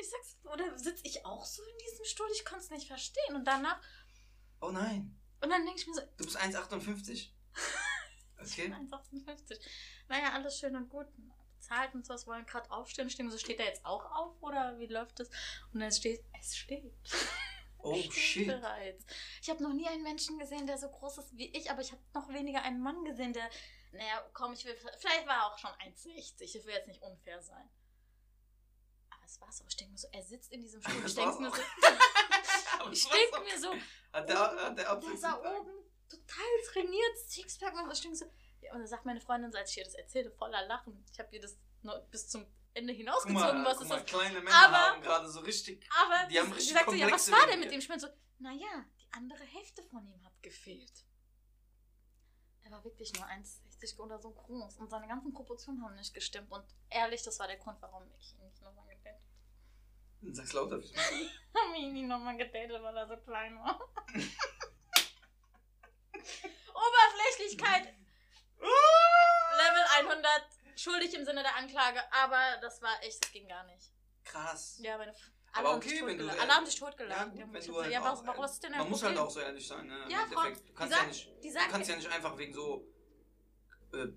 [0.02, 2.30] Ich sag's, oder sitze ich auch so in diesem Stuhl?
[2.34, 3.36] Ich konnte es nicht verstehen.
[3.36, 3.82] Und danach,
[4.62, 5.20] Oh nein.
[5.42, 7.32] und dann denke ich mir so, Du bist 1,58.
[8.42, 8.68] Okay.
[8.74, 9.60] 1,58.
[10.08, 11.08] Naja, alles schön und gut.
[11.60, 13.10] Bezahlt und sowas, wollen gerade aufstehen.
[13.10, 15.30] Stehen wir so, steht er jetzt auch auf oder wie läuft das?
[15.74, 16.92] Und dann steht, es steht.
[17.82, 18.48] Oh steht shit.
[18.48, 19.06] bereits.
[19.42, 21.94] Ich habe noch nie einen Menschen gesehen, der so groß ist wie ich, aber ich
[21.94, 23.50] habe noch weniger einen Mann gesehen, der,
[23.94, 26.42] naja, komm, ich will, vielleicht war er auch schon 1,60.
[26.42, 27.70] Ich will jetzt nicht unfair sein.
[29.12, 30.94] Aber es war so, ich denke mir so, er sitzt in diesem Stuhl.
[31.06, 31.56] Ich denke war's mir auch.
[31.56, 31.62] so,
[32.92, 33.74] ich was denke auch- mir so,
[34.12, 35.72] Hat der, hat der der sah oben
[36.10, 38.26] total trainiert, Sixpack und ich denke so,
[38.72, 41.04] und dann sagt meine Freundin, so, als ich ihr das erzählte, voller Lachen.
[41.12, 41.58] Ich habe ihr das
[42.12, 44.06] bis zum Ende hinausgezogen, mal, was ist mal, das?
[44.06, 45.88] kleine Männer Aber- haben gerade so richtig.
[46.02, 47.80] Aber Die haben sie richtig sagte, ja, was war denn mit dem?
[47.80, 48.08] Ich meine so,
[48.40, 51.06] naja, die andere Hälfte von ihm hat gefehlt.
[52.62, 56.52] Er war wirklich nur 1,60 oder so groß und seine ganzen Proportionen haben nicht gestimmt.
[56.52, 59.22] Und ehrlich, das war der Grund, warum ich ihn nicht nochmal gedatet
[60.32, 60.76] Sag's lauter.
[60.76, 60.84] habe.
[61.76, 63.80] Ich ihn nicht nochmal gedatet, weil er so klein war.
[66.74, 67.94] Oberflächlichkeit
[68.60, 73.92] Level 100, schuldig im Sinne der Anklage, aber das war echt, das ging gar nicht.
[74.24, 74.78] Krass.
[74.82, 75.14] Ja, meine.
[75.54, 76.40] Aber okay, wenn du- totgelacht.
[76.42, 77.32] Alle haben sich Ja, totgelacht.
[77.32, 79.18] gut, wenn du halt ja, auch, warum, warum, was ist denn dein Man muss halt
[79.18, 80.06] auch so ehrlich sein, ne?
[80.08, 80.44] Ja, Frau.
[80.44, 82.86] Du die kannst ja nicht, du kannst ja nicht einfach wegen so
[83.94, 84.08] äh,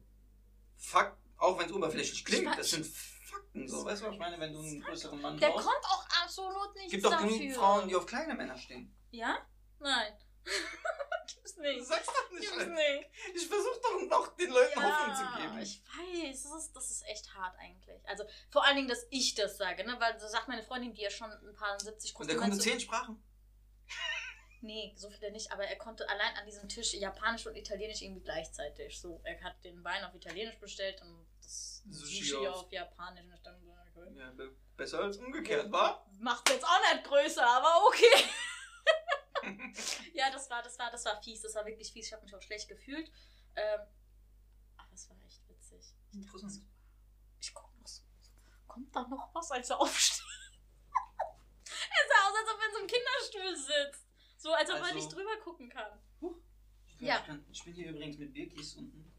[0.76, 4.38] Fakt, auch wenn es oberflächlich klingt, das sind Fakten, so, weißt du, was ich meine,
[4.38, 5.66] wenn du einen größeren Mann Der brauchst.
[5.66, 7.28] kommt auch absolut nichts Gibt doch dafür.
[7.38, 8.94] genug Frauen, die auf kleine Männer stehen.
[9.10, 9.38] Ja?
[9.78, 10.12] Nein.
[10.44, 11.86] Gibt's nicht.
[11.86, 12.42] Sag's doch nicht.
[12.42, 12.72] Gibt's Alter.
[12.72, 13.08] nicht.
[13.34, 15.58] Ich versuch doch noch den Leuten Hoffnung zu Ja, geben.
[15.60, 18.00] ich weiß, das ist, das ist echt hart eigentlich.
[18.08, 19.96] Also vor allen Dingen, dass ich das sage, ne?
[20.00, 22.40] Weil so sagt meine Freundin, die ja schon ein paar 70 groß Und der die
[22.40, 23.22] konnte zehn Sprachen.
[24.64, 28.22] Nee, so viele nicht, aber er konnte allein an diesem Tisch Japanisch und Italienisch irgendwie
[28.22, 29.00] gleichzeitig.
[29.00, 33.24] So, er hat den Wein auf Italienisch bestellt und das Sushi Sushi, auf- auf Japanisch.
[33.24, 34.16] Und so, okay.
[34.16, 36.06] Ja, be- besser als umgekehrt, wa?
[36.20, 38.06] Macht jetzt auch nicht größer, aber okay.
[40.52, 41.40] War, das war, das war fies.
[41.42, 42.06] Das war wirklich fies.
[42.06, 43.10] Ich habe mich auch schlecht gefühlt.
[43.56, 43.80] Ähm,
[44.76, 45.94] aber es war echt witzig.
[46.12, 46.62] Interessant.
[47.40, 48.02] Ich guck noch so.
[48.68, 50.22] Kommt da noch was, als er aufsteht?
[51.26, 54.06] er sah aus, als ob er in so einem Kinderstuhl sitzt.
[54.38, 55.98] So, als ob er Also- nicht drüber gucken kann.
[56.86, 57.18] Ich Ja.
[57.18, 59.10] Ich, kann, ich bin hier übrigens mit Birkis unten.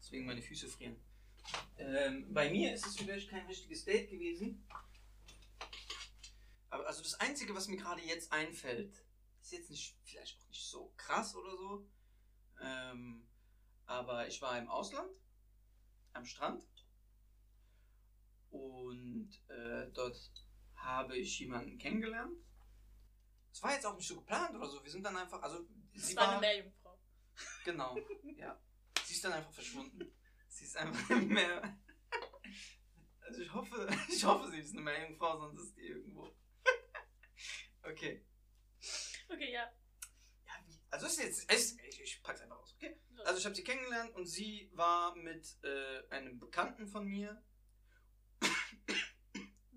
[0.00, 0.96] Deswegen meine Füße frieren.
[1.76, 4.66] Ähm, bei mir ist es vielleicht kein richtiges Date gewesen.
[6.70, 9.03] Aber also das Einzige, was mir gerade jetzt einfällt,
[9.44, 11.86] ist jetzt nicht, vielleicht auch nicht so krass oder so.
[12.60, 13.28] Ähm,
[13.84, 15.10] aber ich war im Ausland,
[16.14, 16.66] am Strand.
[18.50, 20.16] Und äh, dort
[20.76, 22.38] habe ich jemanden kennengelernt.
[23.52, 24.82] Es war jetzt auch nicht so geplant oder so.
[24.82, 26.98] Wir sind dann einfach, also Das sie war war, eine Meerjungfrau.
[27.64, 27.96] genau,
[28.36, 28.58] ja.
[29.04, 30.10] Sie ist dann einfach verschwunden.
[30.48, 31.78] Sie ist einfach nicht mehr.
[33.20, 36.34] Also ich hoffe, ich hoffe, sie ist eine Meerjungfrau, sonst ist die irgendwo.
[37.86, 38.24] Okay.
[39.28, 39.72] Okay, ja.
[40.46, 40.80] Ja, wie?
[40.90, 42.96] Also ist jetzt, es, ich, ich pack's einfach aus, okay?
[43.24, 47.42] Also ich habe sie kennengelernt und sie war mit äh, einem Bekannten von mir.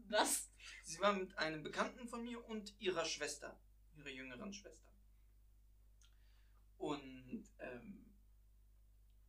[0.09, 0.49] Was?
[0.83, 3.59] Sie war mit einem Bekannten von mir und ihrer Schwester,
[3.95, 4.91] ihrer jüngeren Schwester.
[6.77, 8.05] Und ähm,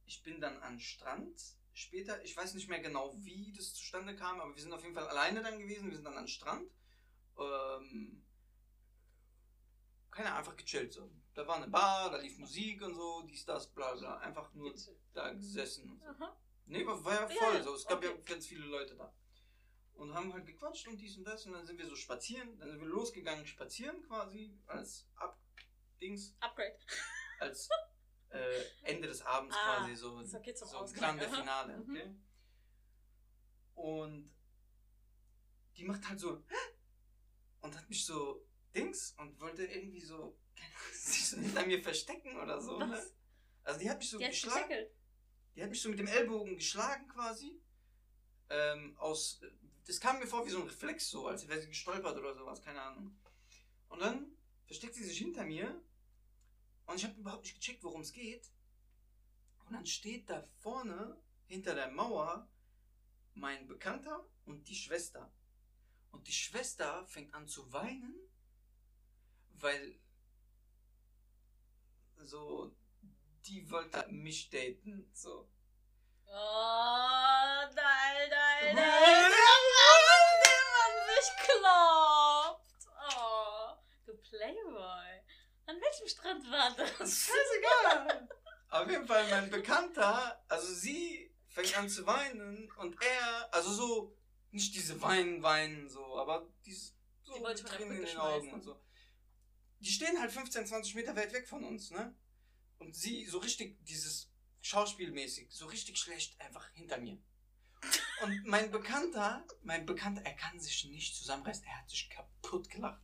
[0.06, 1.40] ich bin dann an Strand
[1.72, 2.22] später.
[2.24, 5.08] Ich weiß nicht mehr genau, wie das zustande kam, aber wir sind auf jeden Fall
[5.08, 5.90] alleine dann gewesen.
[5.90, 6.70] Wir sind dann an Strand.
[7.38, 8.24] Ähm,
[10.10, 11.10] keine Ahnung, einfach gechillt so.
[11.34, 14.18] Da war eine Bar, da lief Musik und so, dies, das, bla bla.
[14.18, 14.74] Einfach nur
[15.12, 16.06] da gesessen und so.
[16.06, 16.36] Aha.
[16.66, 17.62] Nee, war, war ja Ja, voll.
[17.62, 17.74] so.
[17.74, 18.22] Es gab ja okay.
[18.24, 19.12] ganz viele Leute da.
[19.94, 21.46] Und haben halt gequatscht und dies und das.
[21.46, 22.58] Und dann sind wir so spazieren.
[22.58, 24.56] Dann sind wir losgegangen spazieren quasi.
[24.66, 26.36] Als Ab-Dings.
[26.40, 26.76] Upgrade.
[27.40, 27.68] Als
[28.30, 29.96] äh, Ende des Abends Ah, quasi.
[29.96, 30.38] So, so
[30.94, 31.36] Grande aha.
[31.36, 31.76] Finale.
[31.78, 31.90] Mhm.
[31.90, 32.14] Okay?
[33.74, 34.30] Und
[35.76, 36.44] die macht halt so.
[37.60, 40.36] Und hat mich so Dings und wollte irgendwie so
[40.92, 42.78] sich so hinter mir verstecken oder so.
[42.78, 43.02] Ne?
[43.64, 44.86] Also die hat mich so Die geschlagen.
[45.54, 47.60] Die hat mich so mit dem Ellbogen geschlagen quasi.
[48.50, 49.40] Ähm, aus.
[49.86, 52.62] Das kam mir vor wie so ein Reflex, so, als wäre sie gestolpert oder sowas,
[52.62, 53.18] keine Ahnung.
[53.88, 54.32] Und dann
[54.66, 55.82] versteckt sie sich hinter mir.
[56.86, 58.50] Und ich habe überhaupt nicht gecheckt, worum es geht.
[59.66, 62.48] Und dann steht da vorne, hinter der Mauer,
[63.34, 65.32] mein Bekannter und die Schwester.
[66.10, 68.14] Und die Schwester fängt an zu weinen,
[69.60, 69.98] weil
[72.16, 72.74] so,
[73.46, 75.48] die wollte mich daten, so.
[76.26, 76.98] Oh,
[77.74, 78.74] Nein.
[78.74, 79.32] nein.
[80.42, 82.82] Wie man sich klopft.
[83.16, 85.08] Oh, du Playboy.
[85.66, 87.28] An welchem Strand war das?
[87.28, 88.28] Scheißegal.
[88.70, 94.16] Auf jeden Fall mein Bekannter, also sie fängt an zu weinen und er, also so,
[94.50, 98.78] nicht diese Weinen, Weinen so, aber dieses, so Die Tränen in den Augen und so.
[99.80, 102.14] Die stehen halt 15, 20 Meter weit weg von uns, ne?
[102.78, 107.18] Und sie so richtig, dieses Schauspielmäßig, so richtig schlecht einfach hinter mir.
[108.22, 113.00] Und mein Bekannter, mein Bekannter, er kann sich nicht zusammenreißen, er hat sich kaputt gelacht.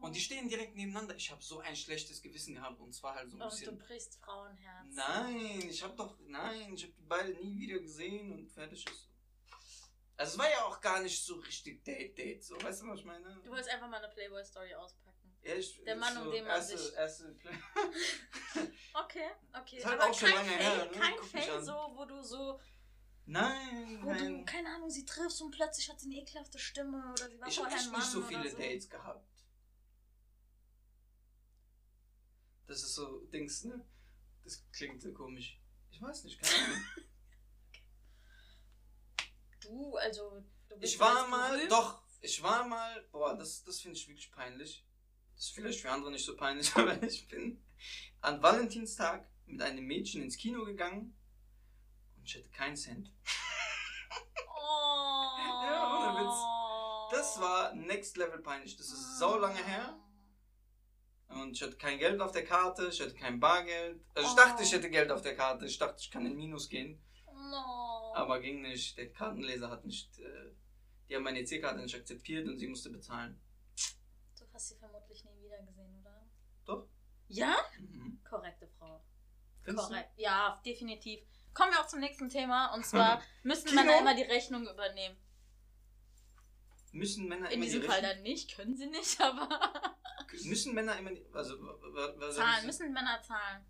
[0.00, 1.14] Und die stehen direkt nebeneinander.
[1.16, 3.78] Ich habe so ein schlechtes Gewissen gehabt und zwar halt so ein Und bisschen.
[3.78, 4.86] du brichst Frauenherz.
[4.94, 9.08] Nein, ich habe doch, nein, ich habe die beide nie wieder gesehen und fertig ist.
[10.16, 13.04] Also es war ja auch gar nicht so richtig Date-Date, so, weißt du, was ich
[13.06, 13.40] meine?
[13.42, 15.09] Du wolltest einfach mal eine Playboy-Story auspacken.
[15.42, 17.34] Ich, der Mann, so um den man erste, sich- Erste
[18.94, 19.76] Okay, okay.
[19.78, 20.90] Ist halt Aber auch schon kein lange Fail, her, ne?
[20.90, 22.60] kein Fail so, wo du so,
[23.26, 24.44] nein, wo du, nein.
[24.44, 27.58] keine Ahnung, sie triffst und plötzlich hat sie eine ekelhafte Stimme oder sie war Ich
[27.58, 28.56] habe vorher echt ein Mann nicht so viele so.
[28.58, 29.26] Dates gehabt.
[32.66, 33.84] Das ist so, Dings, ne?
[34.44, 35.58] Das klingt so komisch.
[35.90, 36.84] Ich weiß nicht, keine Ahnung.
[39.62, 41.70] Du, also, du bist Ich war mal, berühmt.
[41.70, 44.84] doch, ich war mal, boah, das, das finde ich wirklich peinlich.
[45.40, 47.64] Das ist vielleicht für andere nicht so peinlich, aber ich bin
[48.20, 51.16] an Valentinstag mit einem Mädchen ins Kino gegangen
[52.18, 53.10] und ich hatte keinen Cent.
[54.46, 55.38] Oh.
[55.64, 57.16] Ja, ohne Witz.
[57.18, 58.76] Das war next level peinlich.
[58.76, 59.98] Das ist sau lange her.
[61.28, 63.98] Und ich hatte kein Geld auf der Karte, ich hatte kein Bargeld.
[64.14, 64.36] Also ich Oh.
[64.36, 65.64] dachte, ich hätte Geld auf der Karte.
[65.64, 67.02] Ich dachte, ich kann in Minus gehen.
[67.32, 68.12] No.
[68.14, 68.98] Aber ging nicht.
[68.98, 70.18] Der Kartenleser hat nicht.
[70.18, 70.50] Äh,
[71.08, 73.40] die haben meine EC-Karte nicht akzeptiert und sie musste bezahlen.
[74.38, 76.26] Du hast sie vermutlich nie wieder gesehen, oder?
[76.64, 76.88] Doch.
[77.30, 77.56] Ja?
[77.78, 78.20] Mhm.
[78.28, 79.02] Korrekte Frau.
[79.62, 79.92] Findest du?
[79.92, 80.10] Korrekt.
[80.16, 81.20] Ja, definitiv.
[81.54, 82.72] Kommen wir auch zum nächsten Thema.
[82.74, 83.74] Und zwar müssen?
[83.74, 85.16] Männer immer die Rechnung übernehmen.
[86.92, 89.48] Müssen Männer In immer diesem die Fall dann nicht, können sie nicht, aber
[90.44, 93.64] Müssen Männer immer die, also wa- wa- was zahlen, müssen Männer zahlen.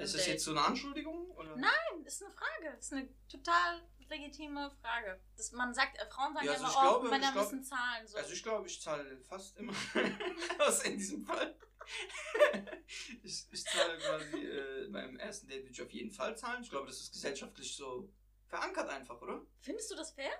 [0.00, 0.34] Ist das Date.
[0.34, 1.30] jetzt so eine Anschuldigung?
[1.30, 1.54] Oder?
[1.56, 2.76] Nein, ist eine Frage.
[2.76, 5.20] Ist eine total legitime Frage.
[5.36, 8.06] Das, man sagt, äh, Frauen sagen Ja, also immer, oh, glaube- Männer glaub- müssen zahlen.
[8.06, 8.16] So.
[8.18, 9.72] Also ich glaube, ich zahle fast immer.
[10.58, 11.56] Außer in diesem Fall.
[13.22, 16.62] ich, ich zahle quasi äh, beim ersten Date würde ich auf jeden Fall zahlen.
[16.62, 18.12] Ich glaube, das ist gesellschaftlich so
[18.48, 19.44] verankert einfach, oder?
[19.60, 20.32] Findest du das fair?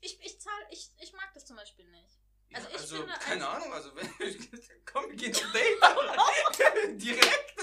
[0.00, 2.18] Ich, ich zahl, ich, ich mag das zum Beispiel nicht.
[2.50, 4.08] Ja, Also ich also finde, keine als- Ahnung, also wenn
[4.84, 7.02] komm, wir gehen auf Date.
[7.02, 7.56] Direkt.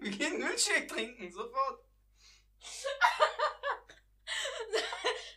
[0.00, 1.84] Wir gehen Milchshake trinken, sofort.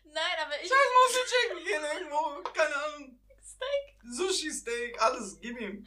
[0.04, 0.68] Nein, aber ich.
[0.70, 3.21] Scheiß Milchshake, wir gehen irgendwo, keine Ahnung.
[3.62, 3.98] Steak.
[4.14, 5.86] Sushi, Steak, alles, gib ihm.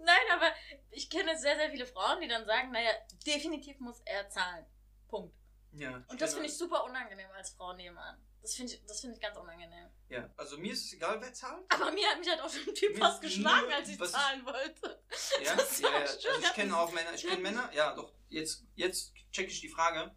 [0.00, 0.52] Nein, aber
[0.90, 2.90] ich kenne sehr, sehr viele Frauen, die dann sagen, naja,
[3.26, 4.64] definitiv muss er zahlen.
[5.08, 5.34] Punkt.
[5.72, 6.02] Ja.
[6.08, 8.22] Und das finde ich super unangenehm als Frau nebenan.
[8.40, 9.88] Das finde ich, das find ich ganz unangenehm.
[10.08, 11.64] Ja, also mir ist es egal, wer zahlt.
[11.70, 13.98] Aber mir hat mich halt auch schon ein Typ Mir fast geschlagen, nur- als ich
[13.98, 15.02] zahlen wollte.
[15.42, 15.98] Ja, ja, ja.
[16.00, 17.12] Also ich kenne auch Männer.
[17.14, 17.68] Ich kenne Männer.
[17.74, 18.12] Ja, doch.
[18.28, 20.14] Jetzt, jetzt check ich die Frage.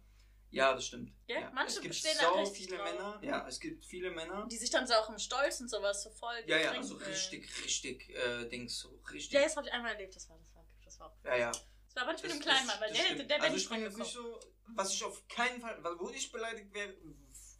[0.52, 1.10] Ja, das stimmt.
[1.26, 2.92] Ja, manche es gibt bestehen so richtig viele drauf.
[2.92, 3.18] Männer.
[3.22, 4.46] Ja, es gibt viele Männer.
[4.50, 7.50] Die sich dann so auch im Stolz und sowas so voll Ja, ja, also richtig,
[7.64, 9.32] richtig, äh, Dings, so richtig.
[9.32, 11.16] Ja, das habe ich einmal erlebt, das war, das war, das war.
[11.24, 11.36] ja.
[11.36, 11.52] ja.
[11.86, 13.80] Das war aber nicht mit dem kleinen Mann, weil der der wäre Also ich bin
[13.82, 14.40] jetzt nicht so,
[14.74, 16.94] was ich auf keinen Fall, weil wo ich beleidigt wäre,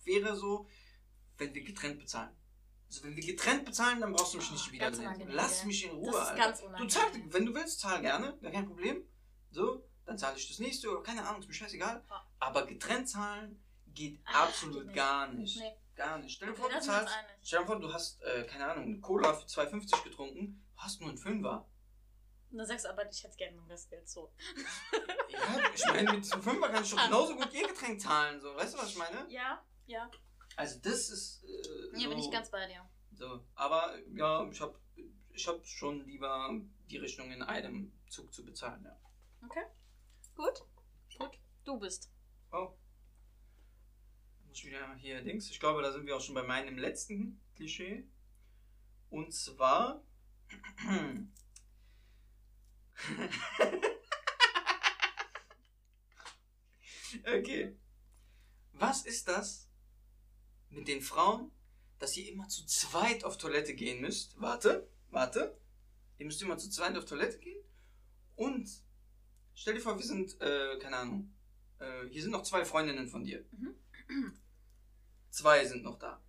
[0.04, 0.66] wäre so,
[1.38, 2.34] wenn wir getrennt bezahlen.
[2.86, 5.92] Also wenn wir getrennt bezahlen, dann brauchst du mich Oh, nicht unangenehm, Lass mich in
[5.92, 6.36] Ruhe, Das ist Alter.
[6.36, 6.90] ganz Du unangenehm.
[6.90, 9.06] zahlst, wenn du willst, zahl gerne, gar kein Problem.
[9.50, 12.04] So, dann zahle ich das nächste oder keine Ahnung, ist mir scheißegal.
[12.08, 12.26] Ja.
[12.38, 15.58] Aber getrennt zahlen geht Ah, absolut geht gar nicht.
[15.58, 15.72] Nee.
[15.94, 16.36] Gar nicht.
[16.36, 19.46] Stell dir vor, du zahlst, stell dir vor, du hast, äh, keine Ahnung, Cola für
[19.46, 21.68] 2,50 getrunken, hast nur einen Fünfer.
[22.50, 24.32] Und dann sagst du aber, ich hätte gerne mein Restgeld so.
[25.28, 25.38] Ja,
[25.74, 28.54] ich meine, mit diesem Fünfer kann ich doch genauso gut ihr Getränk zahlen, so.
[28.54, 29.26] Weißt du, was ich meine?
[29.30, 30.10] Ja, ja.
[30.56, 31.44] Also das ist.
[31.44, 32.88] Äh, Hier so, bin ich ganz bei dir.
[33.14, 33.44] So.
[33.54, 34.78] Aber ja, ich habe
[35.30, 36.50] ich hab schon lieber
[36.90, 38.98] die Richtung in einem Zug zu bezahlen, ja.
[39.46, 39.64] Okay.
[40.34, 40.62] Gut.
[41.18, 41.38] Gut.
[41.64, 42.10] Du bist.
[42.52, 42.72] Oh.
[44.46, 45.50] Muss ich wieder hier Dings.
[45.50, 48.04] Ich glaube, da sind wir auch schon bei meinem letzten Klischee.
[49.10, 50.02] Und zwar.
[57.26, 57.76] okay.
[58.72, 59.68] Was ist das
[60.70, 61.52] mit den Frauen,
[61.98, 64.40] dass ihr immer zu zweit auf Toilette gehen müsst?
[64.40, 65.56] Warte, warte.
[66.18, 67.64] Ihr müsst immer zu zweit auf Toilette gehen.
[68.34, 68.68] Und
[69.54, 71.34] stell dir vor, wir sind, äh, keine Ahnung,
[71.78, 73.44] äh, hier sind noch zwei Freundinnen von dir.
[73.52, 73.76] Mhm.
[75.30, 76.22] Zwei sind noch da.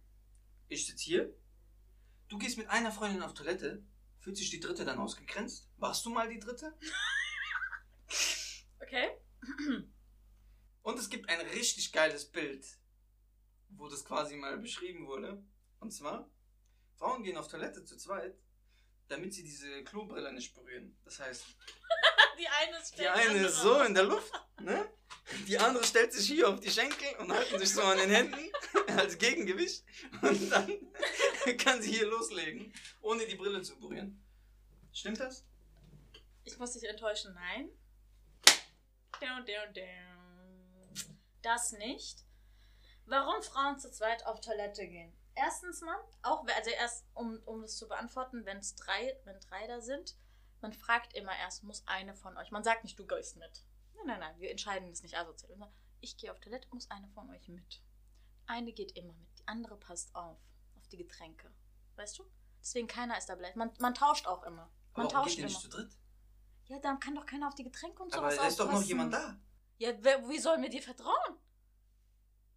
[0.70, 1.34] Ich sitze hier.
[2.30, 3.84] Du gehst mit einer Freundin auf Toilette.
[4.20, 5.70] Fühlt sich die dritte dann ausgegrenzt?
[5.76, 6.74] Warst du mal die dritte?
[8.80, 9.10] Okay.
[10.84, 12.64] Und es gibt ein richtig geiles Bild,
[13.70, 15.44] wo das quasi mal beschrieben wurde.
[15.80, 16.30] Und zwar,
[16.98, 18.38] Frauen gehen auf Toilette zu zweit,
[19.08, 20.96] damit sie diese Klobrille nicht berühren.
[21.06, 21.44] Das heißt,
[22.38, 24.90] Die eine ist die eine ist so in der Luft, ne?
[25.48, 28.52] Die andere stellt sich hier auf die Schenkel und halten sich so an den Händen
[28.98, 29.84] als Gegengewicht.
[30.22, 30.70] Und dann
[31.58, 34.22] kann sie hier loslegen, ohne die Brille zu berühren.
[34.92, 35.46] Stimmt das?
[36.44, 37.70] Ich muss dich enttäuschen, nein.
[41.42, 42.20] Das nicht.
[43.06, 45.14] Warum Frauen zu zweit auf Toilette gehen?
[45.36, 49.66] Erstens mal, auch, also erst, um, um das zu beantworten, wenn es drei, wenn drei
[49.68, 50.16] da sind,
[50.64, 53.66] man fragt immer erst, muss eine von euch, man sagt nicht, du gehst mit.
[53.96, 55.50] Nein, nein, nein, wir entscheiden das nicht asozial.
[55.52, 57.82] Wir sagen, Ich gehe auf Toilette, muss eine von euch mit.
[58.48, 60.38] Eine geht immer mit, die andere passt auf,
[60.76, 61.54] auf die Getränke.
[61.96, 62.26] Weißt du?
[62.60, 63.56] Deswegen keiner ist da bleibt.
[63.56, 64.70] Man, man tauscht auch immer.
[64.96, 65.48] Man Aber tauscht geht immer.
[65.48, 65.98] nicht zu dritt?
[66.66, 68.82] Ja, dann kann doch keiner auf die Getränke und Aber sowas da ist doch noch
[68.84, 69.38] jemand da.
[69.78, 71.38] Ja, wer, wie sollen wir dir vertrauen?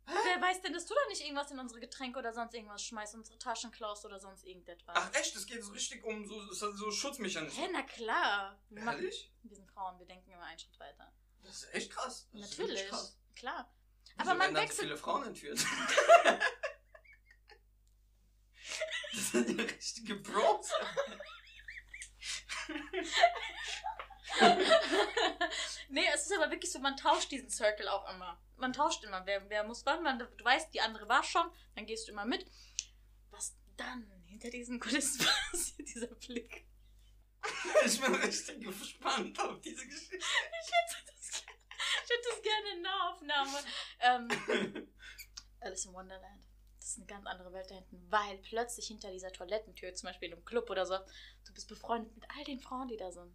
[0.06, 3.14] Wer weiß denn, dass du da nicht irgendwas in unsere Getränke oder sonst irgendwas schmeißt,
[3.16, 4.94] unsere Taschen klaust oder sonst irgendetwas?
[4.96, 7.64] Ach echt, es geht so richtig um so, so, Schutzmechanismen.
[7.64, 8.56] Hä, na klar.
[8.68, 9.32] Wir, machen, Ehrlich?
[9.42, 11.12] wir sind Frauen, wir denken immer einen Schritt weiter.
[11.42, 12.28] Das ist echt krass.
[12.32, 13.18] Das Natürlich, krass.
[13.34, 13.68] klar.
[14.16, 14.86] Aber man werden dann so wechselt.
[14.86, 15.58] viele Frauen entführt.
[19.12, 20.70] das sind ja richtige Bros.
[25.88, 28.40] nee, es ist aber wirklich so, man tauscht diesen Circle auch immer.
[28.56, 31.86] Man tauscht immer, wer, wer muss wann, man, du weißt, die andere war schon, dann
[31.86, 32.46] gehst du immer mit.
[33.30, 36.66] Was dann hinter diesen Kulissen passiert, dieser Blick.
[37.84, 40.16] Ich bin richtig gespannt auf diese Geschichte.
[40.16, 41.58] Ich hätte das, gerne-
[42.04, 43.58] ich hätte das gerne in Nahaufnahme.
[44.00, 44.88] Ähm,
[45.60, 46.42] Alice in Wonderland.
[46.78, 50.28] Das ist eine ganz andere Welt da hinten, weil plötzlich hinter dieser Toilettentür, zum Beispiel
[50.28, 50.96] in einem Club oder so,
[51.46, 53.34] du bist befreundet mit all den Frauen, die da sind.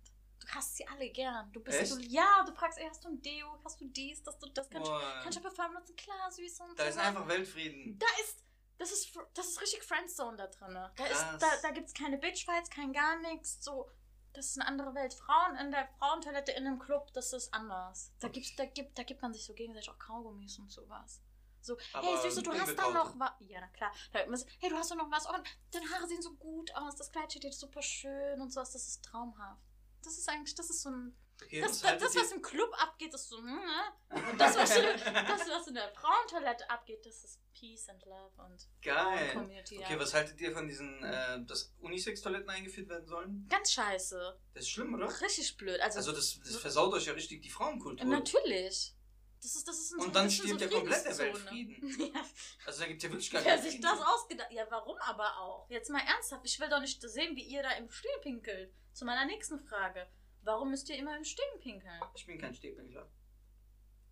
[0.54, 1.52] Hast sie alle gern.
[1.54, 1.91] Du bist Echt?
[1.91, 4.70] du, ja, du fragst, ey, hast du ein Deo, hast du dies, das, du das,
[4.70, 7.97] kannst, du- kannst du Parfum nutzen, klar, süß und da so ist einfach Weltfrieden.
[7.97, 8.43] Da ist,
[8.78, 10.74] das ist, das ist richtig Friendzone da drin.
[10.74, 11.39] Da, ist, Krass.
[11.39, 13.64] da, da gibt es keine Bitchfights, kein gar nichts.
[13.64, 13.89] So,
[14.34, 15.14] das ist eine andere Welt.
[15.14, 18.12] Frauen in der Frauentoilette in einem Club, das ist anders.
[18.20, 21.22] Da, gibt's, da, gibt, da gibt man sich so gegenseitig auch Kaugummis und sowas.
[21.62, 23.32] So, hey Aber Süße, du hast da noch was.
[23.39, 23.93] Ja, na klar.
[24.12, 25.28] Da so, hey, du hast doch noch was.
[25.30, 25.36] Oh,
[25.72, 26.95] deine Haare sehen so gut aus.
[26.95, 28.72] Das Kleid steht dir super schön und sowas.
[28.72, 29.70] Das ist traumhaft.
[30.04, 31.16] Das ist eigentlich, das ist so ein.
[31.43, 34.22] Okay, Das, was das, das, was im Club abgeht, ist so, hm, ne?
[34.32, 38.68] Und das, was, das, was in der Frauentoilette abgeht, das ist Peace and Love und
[38.84, 39.34] Geil.
[39.34, 39.80] Community.
[39.80, 39.99] Okay, ja.
[39.99, 43.47] was haltet ihr von diesen, äh, dass Unisex-Toiletten eingeführt werden sollen?
[43.49, 44.38] Ganz scheiße.
[44.54, 45.08] Das ist schlimm, oder?
[45.22, 45.80] Richtig blöd.
[45.82, 48.06] Also, Also das, das versaut euch ja richtig die Frauenkultur.
[48.08, 48.93] natürlich.
[49.41, 51.17] Das ist, das ist ein Und so- dann stirbt so ja komplett der.
[51.17, 51.99] Weltfrieden.
[52.13, 52.21] Ja,
[52.65, 53.81] Also da gibt ja wirklich gar wer keinen sich Frieden.
[53.83, 55.69] das ausgedacht Ja, warum aber auch?
[55.69, 58.73] Jetzt mal ernsthaft, ich will doch nicht sehen, wie ihr da im Stehen pinkelt.
[58.93, 60.07] Zu meiner nächsten Frage.
[60.43, 61.99] Warum müsst ihr immer im Stehen pinkeln?
[62.15, 63.09] Ich bin kein Stehpinkler.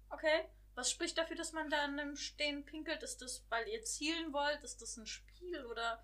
[0.09, 0.49] Okay.
[0.75, 3.03] Was spricht dafür, dass man da im Stehen pinkelt?
[3.03, 4.63] Ist das, weil ihr zielen wollt?
[4.63, 5.65] Ist das ein Spiel?
[5.65, 6.03] Oder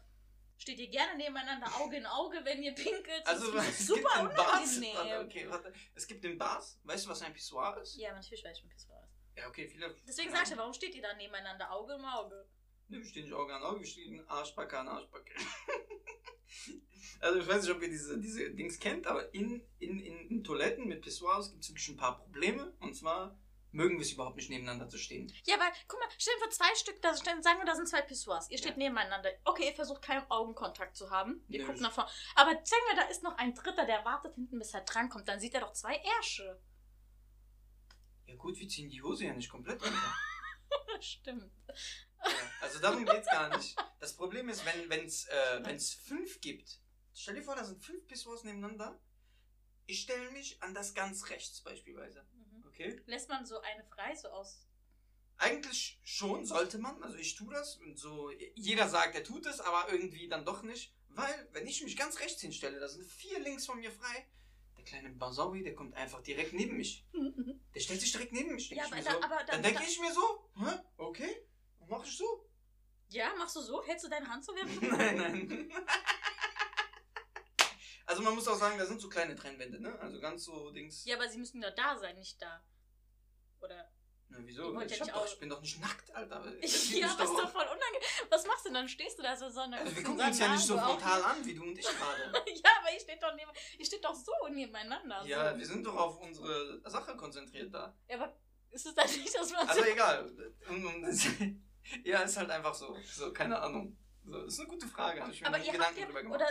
[0.57, 3.21] steht ihr gerne nebeneinander Auge in Auge, wenn ihr pinkelt?
[3.25, 4.77] Das Also ist es super gibt in Bars,
[5.23, 5.73] okay, warte.
[5.93, 7.95] Es gibt in Bars, weißt du, was ein Pissoir ist?
[7.95, 9.04] Ja, natürlich weiß ich, ein Pissoir ist.
[9.35, 9.95] Ja, okay, viele.
[10.07, 12.47] Deswegen sag ich ja, warum steht ihr da nebeneinander Auge im Auge?
[12.87, 15.33] Ne, wir stehen nicht Auge an Auge, wir stehen Arschbacke an Arschbacke.
[17.19, 20.43] also ich weiß nicht, ob ihr diese, diese Dings kennt, aber in, in, in, in
[20.43, 22.73] Toiletten mit Pissoirs gibt es wirklich ein paar Probleme.
[22.79, 23.37] Und zwar
[23.71, 25.31] mögen wir es überhaupt nicht nebeneinander zu stehen.
[25.45, 28.01] Ja, weil, guck mal, stellen wir zwei Stück, da stellen, sagen wir, da sind zwei
[28.01, 28.49] Pissoirs.
[28.49, 28.77] Ihr steht Ja.
[28.77, 29.31] nebeneinander.
[29.43, 31.43] Okay, ihr versucht keinen Augenkontakt zu haben.
[31.49, 32.09] Ihr Nö, guckt nach vorne.
[32.35, 35.27] Aber sagen wir, da ist noch ein Dritter, der wartet hinten, bis er drankommt.
[35.27, 36.61] Dann sieht er doch zwei Ärsche.
[38.35, 40.15] Ja gut, wir ziehen die Hose ja nicht komplett runter.
[40.99, 41.49] Stimmt.
[41.69, 43.77] Ja, also darum geht's gar nicht.
[44.01, 46.81] Das Problem ist, wenn es äh, wenn's fünf gibt,
[47.13, 48.99] stell dir vor, da sind fünf Pissoirs nebeneinander.
[49.85, 52.25] Ich stelle mich an das ganz rechts beispielsweise.
[52.33, 52.65] Mhm.
[52.67, 53.01] Okay?
[53.05, 54.67] Lässt man so eine frei, so aus.
[55.37, 59.61] Eigentlich schon sollte man, also ich tue das und so, jeder sagt, er tut es,
[59.61, 63.39] aber irgendwie dann doch nicht, weil wenn ich mich ganz rechts hinstelle, da sind vier
[63.39, 64.27] links von mir frei,
[64.77, 67.05] der kleine Basawi, der kommt einfach direkt neben mich.
[67.75, 68.69] Der stellt sich direkt neben mich.
[68.69, 69.21] Denk Ja, aber da- so.
[69.21, 71.45] aber da- dann denke ich mir so, hä, okay,
[71.79, 72.49] dann mach ich so.
[73.09, 73.83] Ja, machst du so?
[73.85, 74.53] Hältst du deine Hand so.
[74.81, 75.71] Nein, nein.
[78.07, 79.97] Also man muss auch sagen, da sind so kleine Trennwände, ne?
[79.99, 81.05] Also ganz so Dings.
[81.05, 82.63] Ja, aber sie müssen ja da sein, nicht da.
[83.61, 83.91] Oder.
[84.29, 84.81] Na, Ihr wieso?
[84.81, 86.43] Ich, ja doch, ich bin doch nicht nackt, Alter.
[86.45, 88.29] Ja, Das das sieht mich ist doch voll unangenehm.
[88.29, 88.87] Was machst du denn?
[88.87, 89.77] Stehst du da so so eine.
[89.77, 92.45] Also wir gucken uns ja nicht so frontal an, wie du und ich gerade.
[92.63, 95.23] Ja, aber ihr steht doch, neben, ihr steht doch so nebeneinander.
[95.25, 95.59] Ja, so.
[95.59, 97.95] wir sind doch auf unsere Sache konzentriert da.
[98.07, 98.35] Ja, aber
[98.71, 99.67] ist es dann nicht, dass man.
[99.67, 100.31] Also egal.
[102.03, 102.97] Ja, ist halt einfach so.
[103.05, 103.95] So, keine Ahnung.
[104.25, 105.23] So, ist eine gute Frage.
[105.31, 106.41] Ich mir aber ihr habt Gedanken ja, drüber gemacht.
[106.41, 106.47] oder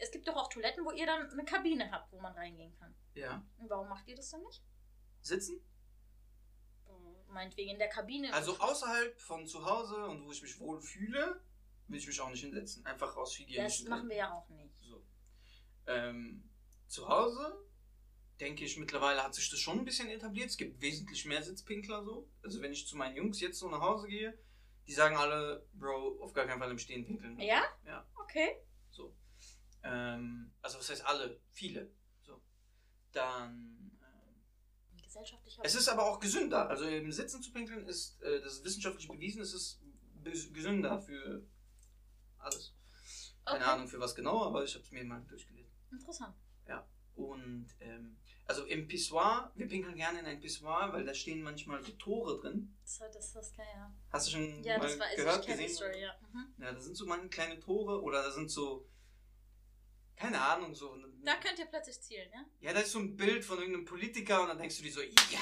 [0.00, 2.94] es gibt doch auch Toiletten, wo ihr dann eine Kabine habt, wo man reingehen kann.
[3.14, 3.44] Ja.
[3.58, 4.62] Und warum macht ihr das dann nicht?
[5.20, 5.60] Sitzen?
[7.30, 8.32] Meinetwegen in der Kabine.
[8.32, 11.40] Also außerhalb von zu Hause und wo ich mich wohl fühle,
[11.88, 12.84] will ich mich auch nicht hinsetzen.
[12.86, 14.74] Einfach aus das hygienischen machen wir ja auch nicht.
[14.80, 15.02] So.
[15.86, 16.48] Ähm,
[16.86, 17.64] zu Hause
[18.40, 20.50] denke ich, mittlerweile hat sich das schon ein bisschen etabliert.
[20.50, 22.28] Es gibt wesentlich mehr Sitzpinkler so.
[22.42, 24.38] Also wenn ich zu meinen Jungs jetzt so nach Hause gehe,
[24.86, 27.38] die sagen alle, Bro, auf gar keinen Fall im Stehen pinkeln.
[27.38, 27.62] Ja?
[27.84, 28.06] Ja.
[28.14, 28.62] Okay.
[28.90, 29.14] So.
[29.82, 31.40] Ähm, also was heißt alle?
[31.50, 31.90] Viele.
[32.22, 32.40] So.
[33.12, 33.77] Dann.
[35.18, 35.62] Gesellschaftlicher.
[35.64, 36.68] es ist aber auch gesünder.
[36.68, 39.80] Also im Sitzen zu pinkeln ist, äh, das ist wissenschaftlich bewiesen, es ist
[40.52, 41.42] gesünder für
[42.38, 42.74] alles.
[43.44, 43.72] Keine Okay.
[43.72, 45.72] Ahnung für was genau, aber ich habe es mir mal durchgelesen.
[45.90, 46.34] Interessant.
[47.18, 48.16] Und ähm,
[48.46, 52.40] also im Pissoir, wir pinkeln gerne in ein Pissoir, weil da stehen manchmal so Tore
[52.40, 52.76] drin.
[52.84, 53.92] Das, das, das kann ja.
[54.10, 55.68] Hast du schon Ja, mal das war, gehört, die gesehen?
[55.68, 56.14] Story, ja.
[56.32, 56.62] Mhm.
[56.62, 58.86] Ja, da sind so manche kleine Tore oder da sind so,
[60.14, 60.96] keine Ahnung, so.
[61.24, 62.44] Da könnt ihr plötzlich zielen, ja?
[62.60, 65.02] ja, da ist so ein Bild von irgendeinem Politiker und dann denkst du dir so,
[65.02, 65.40] ja.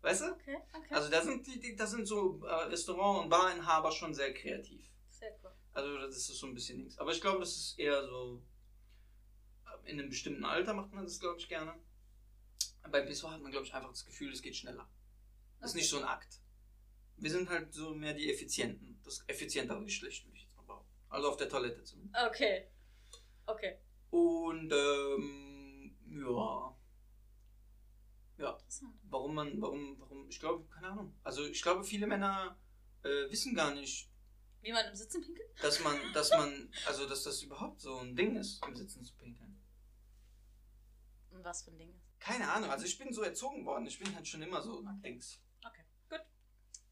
[0.00, 0.32] Weißt du?
[0.32, 0.94] Okay, okay.
[0.94, 4.84] Also da sind die, da sind so äh, Restaurant- und Barinhaber schon sehr kreativ.
[5.10, 5.52] Sehr cool.
[5.72, 6.98] Also das ist so ein bisschen nichts.
[6.98, 8.42] Aber ich glaube, das ist eher so.
[9.84, 11.74] äh, In einem bestimmten Alter macht man das, glaube ich, gerne.
[12.90, 14.88] Beim Pissoir hat man, glaube ich, einfach das Gefühl, es geht schneller.
[15.60, 15.80] Das ist Okay.
[15.82, 16.40] nicht so ein Akt.
[17.16, 19.00] Wir sind halt so mehr die Effizienten.
[19.04, 20.90] Das effizientere Geschlecht, würde ich jetzt mal behaupten.
[21.08, 22.16] Also auf der Toilette zumindest.
[22.26, 22.66] Okay.
[23.46, 23.78] Okay.
[24.12, 26.76] Und, ähm, ja.
[28.36, 28.58] Ja,
[29.04, 31.14] warum man, warum, warum, ich glaube, keine Ahnung.
[31.24, 32.58] Also ich glaube, viele Männer
[33.02, 34.10] äh, wissen gar nicht,
[34.60, 35.48] Wie man im Sitzen pinkelt?
[35.62, 39.14] dass man, dass man, also dass das überhaupt so ein Ding ist, im Sitzen zu
[39.16, 39.58] pinkeln.
[41.30, 42.20] Und Was für ein Ding ist.
[42.20, 45.40] Keine Ahnung, also ich bin so erzogen worden, ich bin halt schon immer so Dings.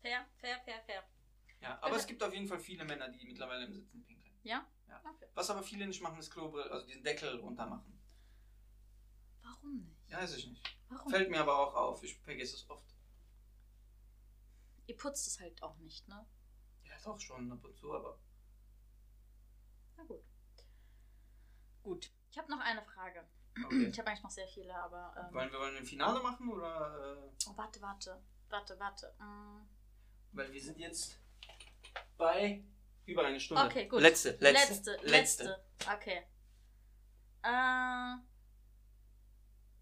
[0.00, 1.04] Fair, fair, fair, fair.
[1.60, 4.34] Ja, aber es gibt auf jeden Fall viele Männer, die mittlerweile im Sitzen pinkeln.
[4.42, 4.66] Ja?
[4.90, 5.00] Ja.
[5.08, 5.26] Okay.
[5.34, 7.98] Was aber viele nicht machen, ist Klobrille, also diesen Deckel runter machen.
[9.42, 10.10] Warum nicht?
[10.10, 10.76] Ja, weiß ich nicht.
[10.88, 11.10] Warum?
[11.10, 12.84] Fällt mir aber auch auf, ich vergesse es oft.
[14.86, 16.26] Ihr putzt es halt auch nicht, ne?
[16.84, 18.18] Ja, doch schon ab und zu, aber.
[19.96, 20.24] Na gut.
[21.84, 22.10] Gut.
[22.32, 23.24] Ich habe noch eine Frage.
[23.64, 23.86] Okay.
[23.86, 25.14] Ich habe eigentlich noch sehr viele, aber.
[25.16, 27.16] Ähm, Wollen wir wollen ein Finale machen oder.
[27.16, 28.20] Äh, oh, warte, warte.
[28.48, 29.14] Warte, warte.
[29.20, 29.64] Mm.
[30.32, 31.20] weil wir sind jetzt
[32.16, 32.64] bei
[33.10, 33.64] über eine Stunde.
[33.64, 34.00] Okay, gut.
[34.00, 34.92] Letzte, letzte.
[34.92, 35.64] Letzte, letzte.
[35.94, 36.22] Okay.
[37.42, 38.16] Äh,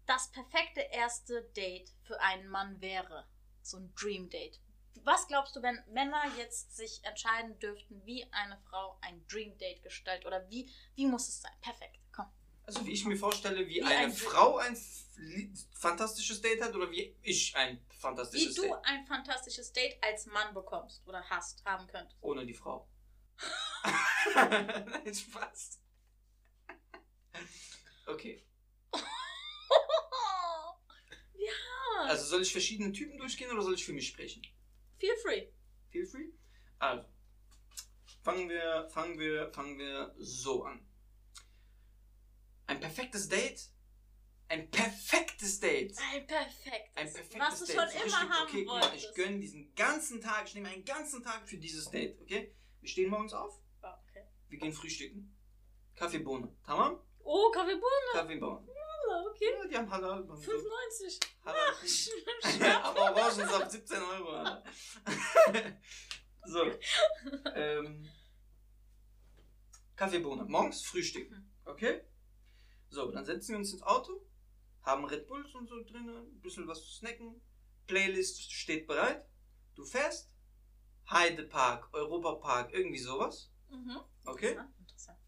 [0.05, 3.27] das perfekte erste Date für einen Mann wäre?
[3.61, 4.59] So ein Dream Date.
[5.03, 9.83] Was glaubst du, wenn Männer jetzt sich entscheiden dürften, wie eine Frau ein Dream Date
[9.83, 10.25] gestaltet?
[10.25, 11.51] Oder wie, wie muss es sein?
[11.61, 12.25] Perfekt, komm.
[12.65, 14.75] Also wie ich mir vorstelle, wie, Wie eine ein- Frau ein
[15.73, 18.73] fantastisches Date hat oder wie ich ein Wie fantastisches du Date.
[18.83, 22.17] ein fantastisches Date als Mann bekommst oder hast, haben könntest.
[22.21, 22.87] Ohne die Frau.
[24.35, 25.79] Nein, Spaß.
[28.07, 28.45] Okay.
[31.33, 31.51] ja,
[32.07, 34.41] Also soll ich verschiedene Typen durchgehen oder soll ich für mich sprechen?
[34.99, 35.47] feel free.
[35.91, 36.31] Feel free.
[36.79, 37.05] Also,
[38.23, 40.85] fangen wir, fangen wir, fangen wir so an.
[42.67, 43.61] Ein perfektes Date.
[44.49, 45.95] Ein perfektes Date.
[46.11, 46.91] Ein perfektes.
[46.95, 47.75] Ein perfektes Was du Date.
[47.75, 48.95] schon So immer richtig, haben okay, wolltest.
[48.95, 52.53] ich gönne diesen ganzen Tag, ich nehme einen ganzen Tag für dieses Date, okay?
[52.81, 54.25] Wir stehen morgens auf, Ah, okay.
[54.49, 55.35] wir gehen frühstücken.
[55.95, 56.55] Kaffeebohne.
[56.65, 56.99] Tamam?
[57.23, 58.67] Oh, Kaffeebohne, Kaffeebohne.
[59.31, 59.51] okay.
[59.61, 60.25] Ja, die haben Halal.
[60.25, 60.35] so.
[60.35, 61.19] 95.
[61.45, 62.81] Halal.
[62.83, 64.57] Aber Orangensaft 17 Euro.
[66.45, 66.63] So.
[67.53, 68.09] Ähm,
[69.95, 70.45] Kaffeebohne.
[70.45, 71.29] Morgens Frühstück.
[71.29, 71.49] Mhm.
[71.65, 72.01] Okay?
[72.89, 74.25] So, dann setzen wir uns ins Auto,
[74.81, 77.39] haben Red Bulls und so drin, ein bisschen was zu snacken.
[77.85, 79.25] Playlist steht bereit.
[79.75, 80.33] Du fährst.
[81.09, 83.51] Heidepark, Europapark, irgendwie sowas.
[83.69, 83.99] Mhm.
[84.25, 84.49] Okay?
[84.51, 85.19] Interessant, interessant.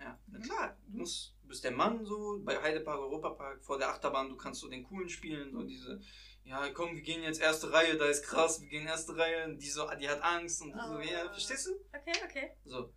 [0.00, 0.76] Ja, na klar.
[0.86, 4.60] Du, musst, du bist der Mann so, bei Heidepark, Europapark, vor der Achterbahn, du kannst
[4.60, 6.00] so den coolen spielen, so diese,
[6.44, 9.58] ja komm, wir gehen jetzt erste Reihe, da ist krass, wir gehen erste Reihe, und
[9.58, 11.00] die so, die hat Angst und du so, Oh.
[11.00, 11.72] ja, verstehst du?
[11.92, 12.50] Okay, okay.
[12.64, 12.92] So.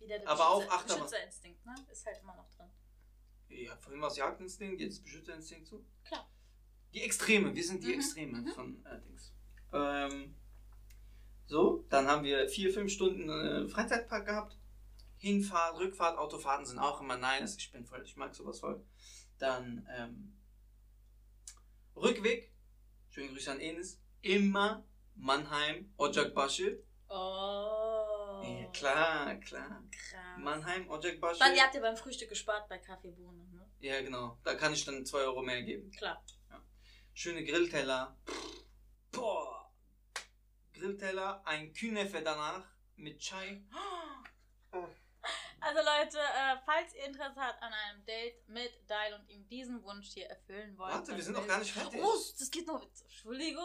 [0.00, 1.04] Wieder der Aber auch Achterbahn.
[1.04, 1.74] Beschützerinstinkt, ne?
[1.90, 2.70] Ist halt immer noch drin.
[3.48, 5.84] Ja, vorhin war es Jagdinstinkt, jetzt Beschützerinstinkt so.
[6.04, 6.28] Klar.
[6.92, 8.48] Die Extreme, wir sind die Mhm, Extreme mhm.
[8.48, 9.32] von äh, Dings.
[9.72, 10.36] Ähm,
[11.46, 14.58] so, dann haben wir vier, fünf Stunden äh, Freizeitpark gehabt.
[15.18, 17.56] Hinfahrt, Rückfahrt, Autofahrten sind auch immer nice.
[17.56, 18.84] Ich bin voll, ich mag sowas voll.
[19.38, 20.36] Dann ähm,
[21.96, 22.52] Rückweg,
[23.10, 24.00] schöne Grüße an Enes.
[24.22, 24.84] Immer
[25.16, 26.80] Mannheim, Ocakbaşı.
[27.08, 28.42] Oh.
[28.42, 29.82] Ja, klar, klar.
[29.90, 30.38] Krass.
[30.38, 31.40] Mannheim, Ocakbaşı.
[31.40, 33.66] Weil ihr habt ja beim Frühstück gespart bei Kaffeebohnen, ne?
[33.80, 34.38] Ja, genau.
[34.44, 35.90] Da kann ich dann 2 Euro mehr geben.
[35.90, 36.22] Klar.
[37.12, 38.16] Schöne Grillteller.
[39.12, 39.53] Boah.
[40.84, 42.66] Grillteller, ein Künefe danach
[42.96, 43.62] mit Chai.
[45.60, 49.82] Also Leute, äh, falls ihr Interesse habt an einem Date mit Dial und ihm diesen
[49.82, 50.92] Wunsch hier erfüllen wollt.
[50.92, 51.98] Warte, wir sind noch gar nicht fertig.
[52.04, 52.82] Oh, das geht noch.
[52.82, 53.64] Entschuldigung.